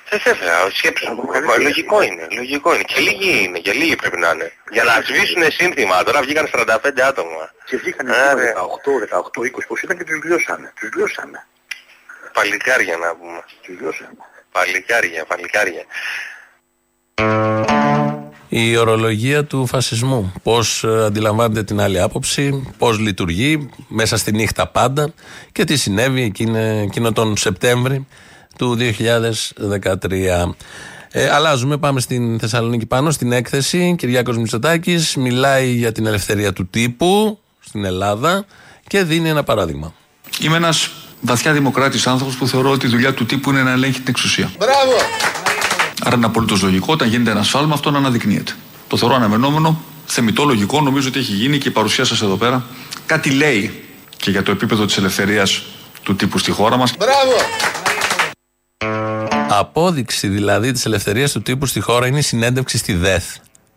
[0.10, 1.16] Ε, βέβαια, σκέψου.
[1.16, 2.84] Μα, Λογικό είναι, λογικό είναι.
[2.84, 4.52] Και λίγοι είναι, και λίγοι πρέπει να είναι.
[4.72, 7.52] Για να σβήσουν σύνθημα, τώρα βγήκαν 45 άτομα.
[7.66, 8.54] Και βγήκαν Άρε.
[8.54, 10.74] 18, 18, 20 πώς ήταν και τους λιώσανε.
[10.80, 11.46] Τους λιώσανε.
[12.36, 13.44] Παλικάρια να πούμε.
[13.62, 14.18] Τους λιώσανε.
[14.52, 15.84] Παλικάρια, παλικάρια.
[18.50, 20.34] Η ορολογία του φασισμού.
[20.44, 25.14] Πώς αντιλαμβάνεται την άλλη άποψη, πώς λειτουργεί μέσα στη νύχτα πάντα
[25.52, 28.08] και τι συνέβη εκείνο, εκείνο τον Σεπτέμβρη
[28.58, 30.56] του 2013.
[31.12, 33.96] Ε, αλλάζουμε, πάμε στην Θεσσαλονίκη πάνω, στην έκθεση.
[33.98, 38.46] Κυριάκος Μητσοτάκης μιλάει για την ελευθερία του τύπου στην Ελλάδα
[38.88, 39.94] και δίνει ένα παράδειγμα.
[40.40, 44.00] Είμαι ένας βαθιά δημοκράτης άνθρωπος που θεωρώ ότι η δουλειά του τύπου είναι να ελέγχει
[44.00, 44.52] την εξουσία.
[44.58, 44.94] Μπράβο!
[46.04, 48.54] Άρα είναι απολύτως λογικό όταν γίνεται ένα σφάλμα αυτό να αναδεικνύεται.
[48.88, 52.66] Το θεωρώ αναμενόμενο, θεμητό, λογικό, νομίζω ότι έχει γίνει και η παρουσία σας εδώ πέρα
[53.06, 53.84] κάτι λέει
[54.18, 55.64] και για το επίπεδο της ελευθερίας
[56.04, 56.94] του τύπου στη χώρα μας.
[56.98, 57.34] Μπράβο!
[59.50, 63.24] Απόδειξη δηλαδή της ελευθερίας του τύπου στη χώρα είναι η συνέντευξη στη ΔΕΘ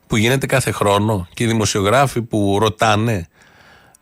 [0.06, 3.28] που γίνεται κάθε χρόνο και οι δημοσιογράφοι που ρωτάνε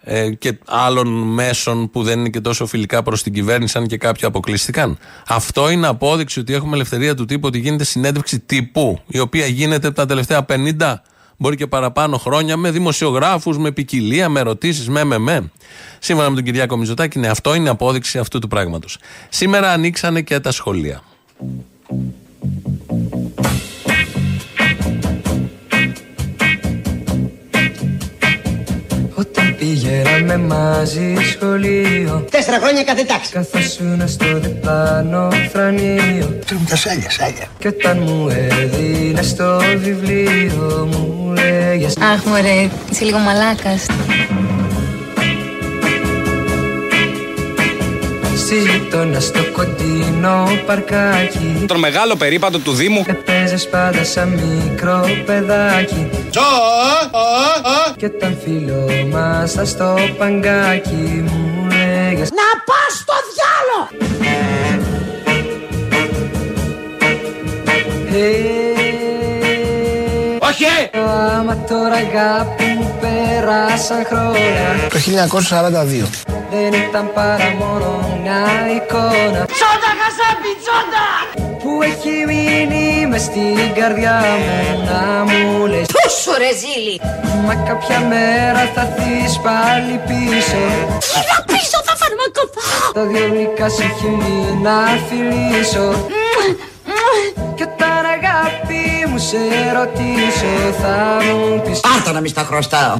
[0.08, 3.96] ε, και άλλων μέσων που δεν είναι και τόσο φιλικά προς την κυβέρνηση, αν και
[3.96, 4.98] κάποιοι αποκλείστηκαν.
[5.26, 9.90] Αυτό είναι απόδειξη ότι έχουμε ελευθερία του τύπου, ότι γίνεται συνέντευξη τύπου, η οποία γίνεται
[9.90, 10.94] τα τελευταία 50,
[11.36, 15.50] μπορεί και παραπάνω χρόνια, με δημοσιογράφους, με ποικιλία, με ερωτήσεις, με, με, με.
[15.98, 18.98] Σύμφωνα με τον Κυριάκο Μητσοτάκη, ναι, αυτό είναι απόδειξη αυτού του πράγματος.
[19.28, 21.02] Σήμερα ανοίξανε και τα σχολεία.
[29.86, 33.32] Όταν πήγαμε μαζί σχολείο Τέσσερα χρόνια κάθε τάξη.
[33.32, 37.46] Καθόσουν στο διπλάνο θρανείο Θέλουν τα σάλια, σάλια.
[37.58, 43.86] Κι όταν μου έδινε το βιβλίο μου λέγες Αχ, μωρέ, είσαι λίγο μαλάκας.
[48.54, 56.08] Γειτόνας στο κοντινό παρκάκι Τον μεγάλο περίπατο του Δήμου Έπαιζες πάντα σαν μικρό παιδάκι
[57.96, 63.88] Κι όταν φιλόμασταν στο παγκάκι μου λέγες Να πας στο διάλο!
[70.40, 70.64] Όχι!
[71.38, 74.98] Άμα τώρα αγάπη μου πέρασαν χρόνια Το
[76.30, 76.35] 1942.
[76.50, 78.42] Δεν ήταν παρά μόνο μια
[78.76, 81.06] εικόνα Τσόντα χασάπι, τσόντα!
[81.62, 87.00] Που έχει μείνει μες στην καρδιά μου να μου λες Πούσου ρε ζήλι!
[87.46, 90.62] Μα κάποια μέρα θα θείς πάλι πίσω
[91.12, 92.92] Τι να πίσω θα φαρμακοφάω!
[92.96, 94.76] Τα δυο γλυκά σε χείλη να
[95.06, 95.86] φιλήσω
[97.56, 99.42] Κι όταν αγάπη μου σε
[99.76, 102.96] ρωτήσω θα μου πεις Πάρτα να μη στα χρωστάω!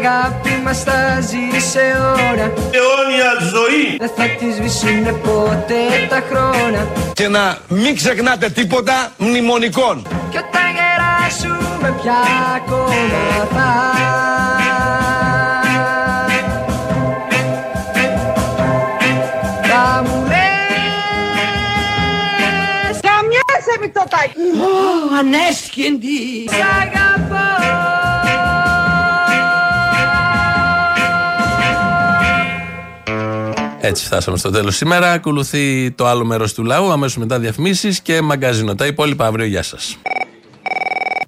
[0.00, 1.78] Ε, και η αγάπη μας θα ζει σε
[2.30, 2.52] ώρα.
[2.76, 3.96] Αιώνια ζωή.
[3.98, 6.88] Δεν θα τη σβήσουνε ποτέ τα χρόνια.
[7.12, 10.06] Και να μην ξεχνάτε τίποτα μνημονικών.
[10.30, 12.18] Κι όταν γεράσουμε πια
[12.56, 13.70] ακόμα θα.
[19.62, 20.60] Θα μου λες.
[23.00, 24.38] Καμιάσαι Μητσοτάκη!
[24.60, 26.48] Ω, ανέσχυντη!
[26.48, 28.09] Σ' αγαπώ
[33.90, 35.06] Έτσι φτάσαμε στο τέλος σήμερα.
[35.12, 38.74] Ακολουθεί το άλλο μέρος του λαού, αμέσως μετά διαφημίσεις και μαγκαζίνο.
[38.74, 39.46] Τα υπόλοιπα αύριο.
[39.46, 39.82] Γεια σας.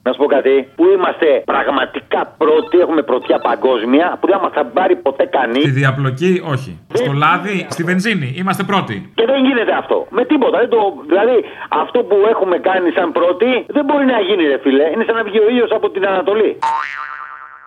[0.04, 0.54] Να σου πω κάτι.
[0.76, 5.62] Πού είμαστε πραγματικά πρώτοι, έχουμε πρωτιά παγκόσμια, που δεν μας θα πάρει ποτέ κανείς.
[5.62, 6.70] Στη διαπλοκή, όχι.
[7.00, 8.28] Στο λάδι, στη βενζίνη.
[8.40, 8.96] Είμαστε πρώτοι.
[9.18, 10.06] Και δεν γίνεται αυτό.
[10.16, 10.56] Με τίποτα.
[10.62, 10.78] Δεν το,
[11.12, 11.36] δηλαδή,
[11.82, 14.86] αυτό που έχουμε κάνει σαν πρώτοι δεν μπορεί να γίνει, ρε φίλε.
[14.92, 16.50] Είναι σαν να βγει ο ήλιος από την Ανατολή.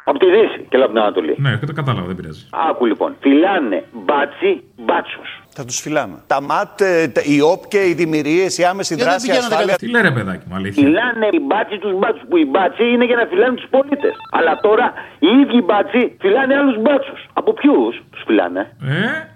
[0.08, 1.36] Από τη Δύση και από την Ανατολή.
[1.38, 2.48] Ναι, το κατάλαβα, δεν πειράζει.
[2.70, 3.16] Άκου λοιπόν.
[3.20, 5.22] Φυλάνε μπάτσοι μπάτσους.
[5.58, 6.18] Θα τους φυλάμε.
[6.28, 9.76] Τα ΜΑΤ, ε, τα- η ΟΠΚΕ οι δημιουργίες, η άμεση δράση, η ασφάλεια.
[9.76, 10.84] Τι λέει ρε παιδάκι μου, αλήθεια.
[10.84, 12.24] Φυλάνε οι μπάτσοι τους μπάτσους.
[12.30, 14.14] Που οι μπάτσοι είναι για να φυλάνε τους πολίτες.
[14.32, 17.28] Αλλά τώρα οι ίδιοι μπάτσοι φυλάνε άλλους μπάτσους.
[17.34, 18.76] Από ποιους τους φυλάνε;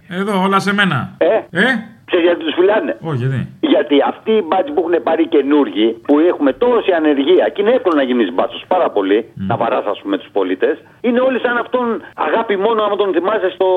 [0.10, 1.16] Ε, εδώ όλα σε μένα.
[1.18, 1.66] Ε, Ε,
[2.10, 3.40] ξέρεις γιατί τους φυλάνε; όχι, γιατί;
[3.74, 7.96] Γιατί αυτοί οι μπάτσοι που έχουν πάρει καινούργοι, που έχουμε τόση ανεργία και είναι εύκολο
[8.02, 10.76] να γίνεις μπάτσος πάρα πολύ, να βαράς ας πούμε τους πολίτες,
[11.08, 11.86] είναι όλοι σαν αυτόν
[12.28, 13.68] αγάπη μόνο άμα τον θυμάσαι στο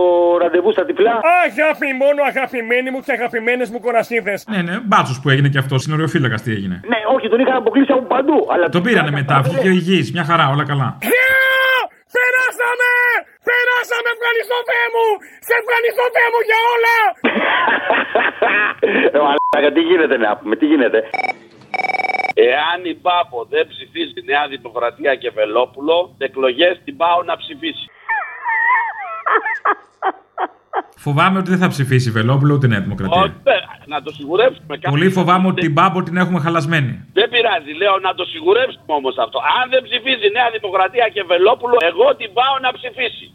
[0.43, 1.15] ραντεβού στα τυφλά.
[1.49, 4.39] Αγάπη μόνο αγαπημένοι μου και αγαπημένες μου κορασίδες.
[4.53, 6.77] Ναι, ναι, μπάτσος που έγινε και αυτός, συνοριοφύλακα τι έγινε.
[6.93, 8.39] Ναι, όχι, τον είχαν αποκλείσει από παντού.
[8.53, 10.99] Αλλά Το πήρανε μετά, βγήκε υγιής, μια χαρά, όλα καλά.
[14.33, 14.53] Περάσαμε!
[14.53, 14.53] Περάσαμε!
[14.53, 15.07] Ευχαριστώ Θεέ μου!
[15.47, 16.97] Σε ευχαριστώ Θεέ μου για όλα!
[19.13, 20.99] Ε, μαλάκα, τι γίνεται να πούμε, τι γίνεται;
[22.35, 27.87] Εάν η Πάπο δεν ψηφίσει Νέα Δημοκρατία και Βελόπουλο, εκλογές την πάω να ψηφίσει.
[30.97, 33.21] Φοβάμαι ότι δεν θα ψηφίσει η Βελόπουλο ούτε η Νέα Δημοκρατία.
[33.21, 33.53] Όχι, ε,
[33.87, 34.89] να το σιγουρέψουμε κάτι.
[34.89, 37.09] Πολύ φοβάμαι ότι την Πάμπο την έχουμε χαλασμένη.
[37.13, 39.39] Δεν πειράζει, λέω να το σιγουρέψουμε όμως αυτό.
[39.61, 43.35] Αν δεν ψηφίζει Νέα Δημοκρατία και Βελόπουλο, εγώ την πάω να ψηφίσει.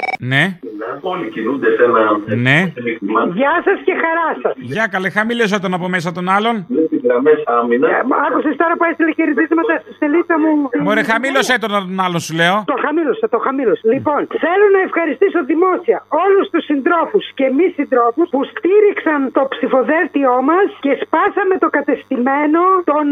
[0.29, 0.43] Ναι.
[1.01, 2.03] Όλοι κινούνται σε ένα.
[2.47, 2.57] Ναι.
[3.39, 4.53] Γεια σας και χαρά σας.
[4.73, 6.55] Για καλέ, χαμήλωσε τον από μέσα τον άλλον.
[8.27, 10.51] Άκουσες τώρα που έστειλε χαιρετίσματα στη σελίδα μου;
[10.85, 12.55] Μωρέ, χαμήλωσε τον τον άλλον σου λέω.
[12.73, 13.83] Το χαμήλωσα, το χαμήλωσα.
[13.93, 20.35] Λοιπόν, θέλω να ευχαριστήσω δημόσια όλους τους συντρόφους και μη συντρόφους που στήριξαν το ψηφοδέλτιό
[20.49, 22.61] μας και σπάσαμε το κατεστημένο
[22.91, 23.05] των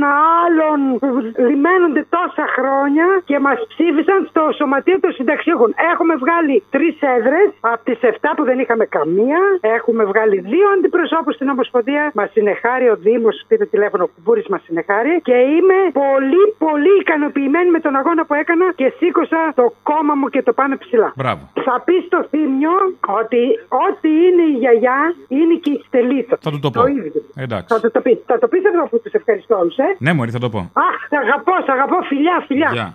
[0.44, 1.10] άλλων που
[1.50, 5.70] λιμένονται τόσα χρόνια και μας ψήφισαν στο Σωματείο των Συνταξιούχων.
[5.92, 9.40] Έχουμε βγάλει τρεις έδρες από τις 7 που δεν είχαμε καμία.
[9.62, 12.12] Έχουμε βγάλει δύο αντιπροσώπους στην Ομοσπονδία.
[12.14, 15.14] Μας συνεχάρει ο Δήμος, πήρε τηλέφωνο ο Κουμπούρη, μας συνεχάρει.
[15.24, 20.28] Και είμαι πολύ, πολύ ικανοποιημένη με τον αγώνα που έκανα και σήκωσα το κόμμα μου
[20.30, 21.14] και το πάμε ψηλά.
[21.16, 21.42] Μπράβο.
[21.68, 22.76] Θα πεις στο θύμιο
[23.22, 23.44] ότι
[23.86, 26.38] ό,τι είναι η γιαγιά είναι και η στελίτσα.
[26.42, 26.80] Θα του το πω.
[26.82, 27.22] Το ίδιο.
[27.36, 27.68] Εντάξει.
[27.74, 28.18] Θα το, το πεις.
[28.26, 29.96] Θα το πεις εδώ που τους ευχαριστώ όλους, ε.
[29.98, 30.60] Ναι, Μωρή, θα το πω.
[30.74, 32.70] Αχ, σ' αγαπώ, σ' αγαπώ, φιλιά, φιλιά.
[32.74, 32.94] Γεια.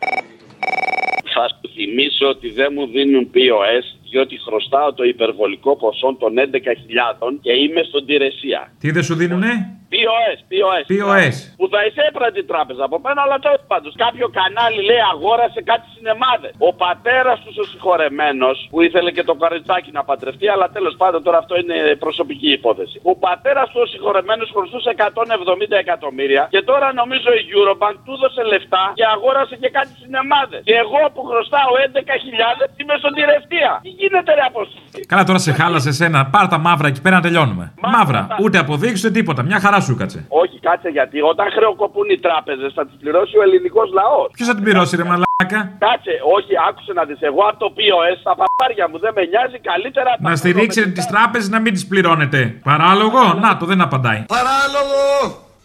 [1.34, 7.38] Θα σου θυμίσω ότι δεν μου δίνουν POS διότι χρωστάω το υπερβολικό ποσό των 11.000
[7.44, 8.60] και είμαι στον Τηρεσία.
[8.82, 9.52] Τι δεν σου δίνουνε;
[9.94, 10.84] POS, POS.
[10.92, 11.36] POS.
[11.58, 13.90] Που θα εισέπρατε την τράπεζα από μένα, αλλά τέλος πάντων.
[14.06, 16.52] Κάποιο κανάλι λέει αγόρασε κάτι σινεμάδες.
[16.68, 21.20] Ο πατέρας του ο συγχωρεμένος που ήθελε και το καρετσάκι να παντρευτεί, αλλά τέλος πάντων
[21.26, 22.96] τώρα αυτό είναι προσωπική υπόθεση.
[23.10, 28.42] Ο πατέρας του ο συγχωρεμένος χρωστούσε 170 εκατομμύρια και τώρα νομίζω η Eurobank του έδωσε
[28.52, 30.62] λεφτά και αγόρασε και κάτι σινεμάδες.
[30.68, 33.70] Και εγώ που χρωστάω 11.000 είμαι στον τηρευτία.
[33.86, 35.06] Τι γίνεται ρε αποστολή.
[35.12, 36.18] Καλά, τώρα σε χάλασε εσένα.
[36.34, 37.64] Πάρ τα μαύρα εκεί πέρα να τελειώνουμε.
[37.94, 38.22] Μαύρα.
[38.42, 39.42] Ούτε αποδείξεις ούτε τίποτα.
[39.42, 40.24] Μια χαρά σου κάτσε.
[40.28, 44.28] Όχι, κάτσε γιατί όταν χρεοκοπούν οι τράπεζες θα τις πληρώσει ο ελληνικός λαός.
[44.32, 47.20] Ποιος θα την πληρώσει, ρε μαλάκα; Κάτσε, όχι, άκουσε να δεις.
[47.20, 50.10] Εγώ από το POS στα παπάρια μου δεν με νοιάζει καλύτερα.
[50.18, 52.38] Να στηρίξετε τις τράπεζες να μην τις πληρώνετε.
[52.62, 54.24] Παράλογο; Να το, δεν απαντάει.
[54.36, 55.02] Παράλογο!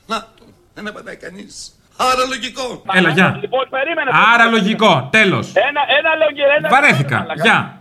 [0.07, 0.17] Να,
[0.73, 1.78] δεν απαντάει κανείς.
[2.01, 2.81] Άρα λογικό.
[2.93, 3.37] Έλα, γεια.
[3.41, 4.11] Λοιπόν, περίμενε.
[4.33, 5.07] Άρα λογικό.
[5.11, 5.51] Τέλος.
[5.53, 6.45] Ένα, ένα λόγιο.
[6.57, 6.69] Ένα...
[6.69, 7.25] Βαρέθηκα.
[7.43, 7.79] Γεια.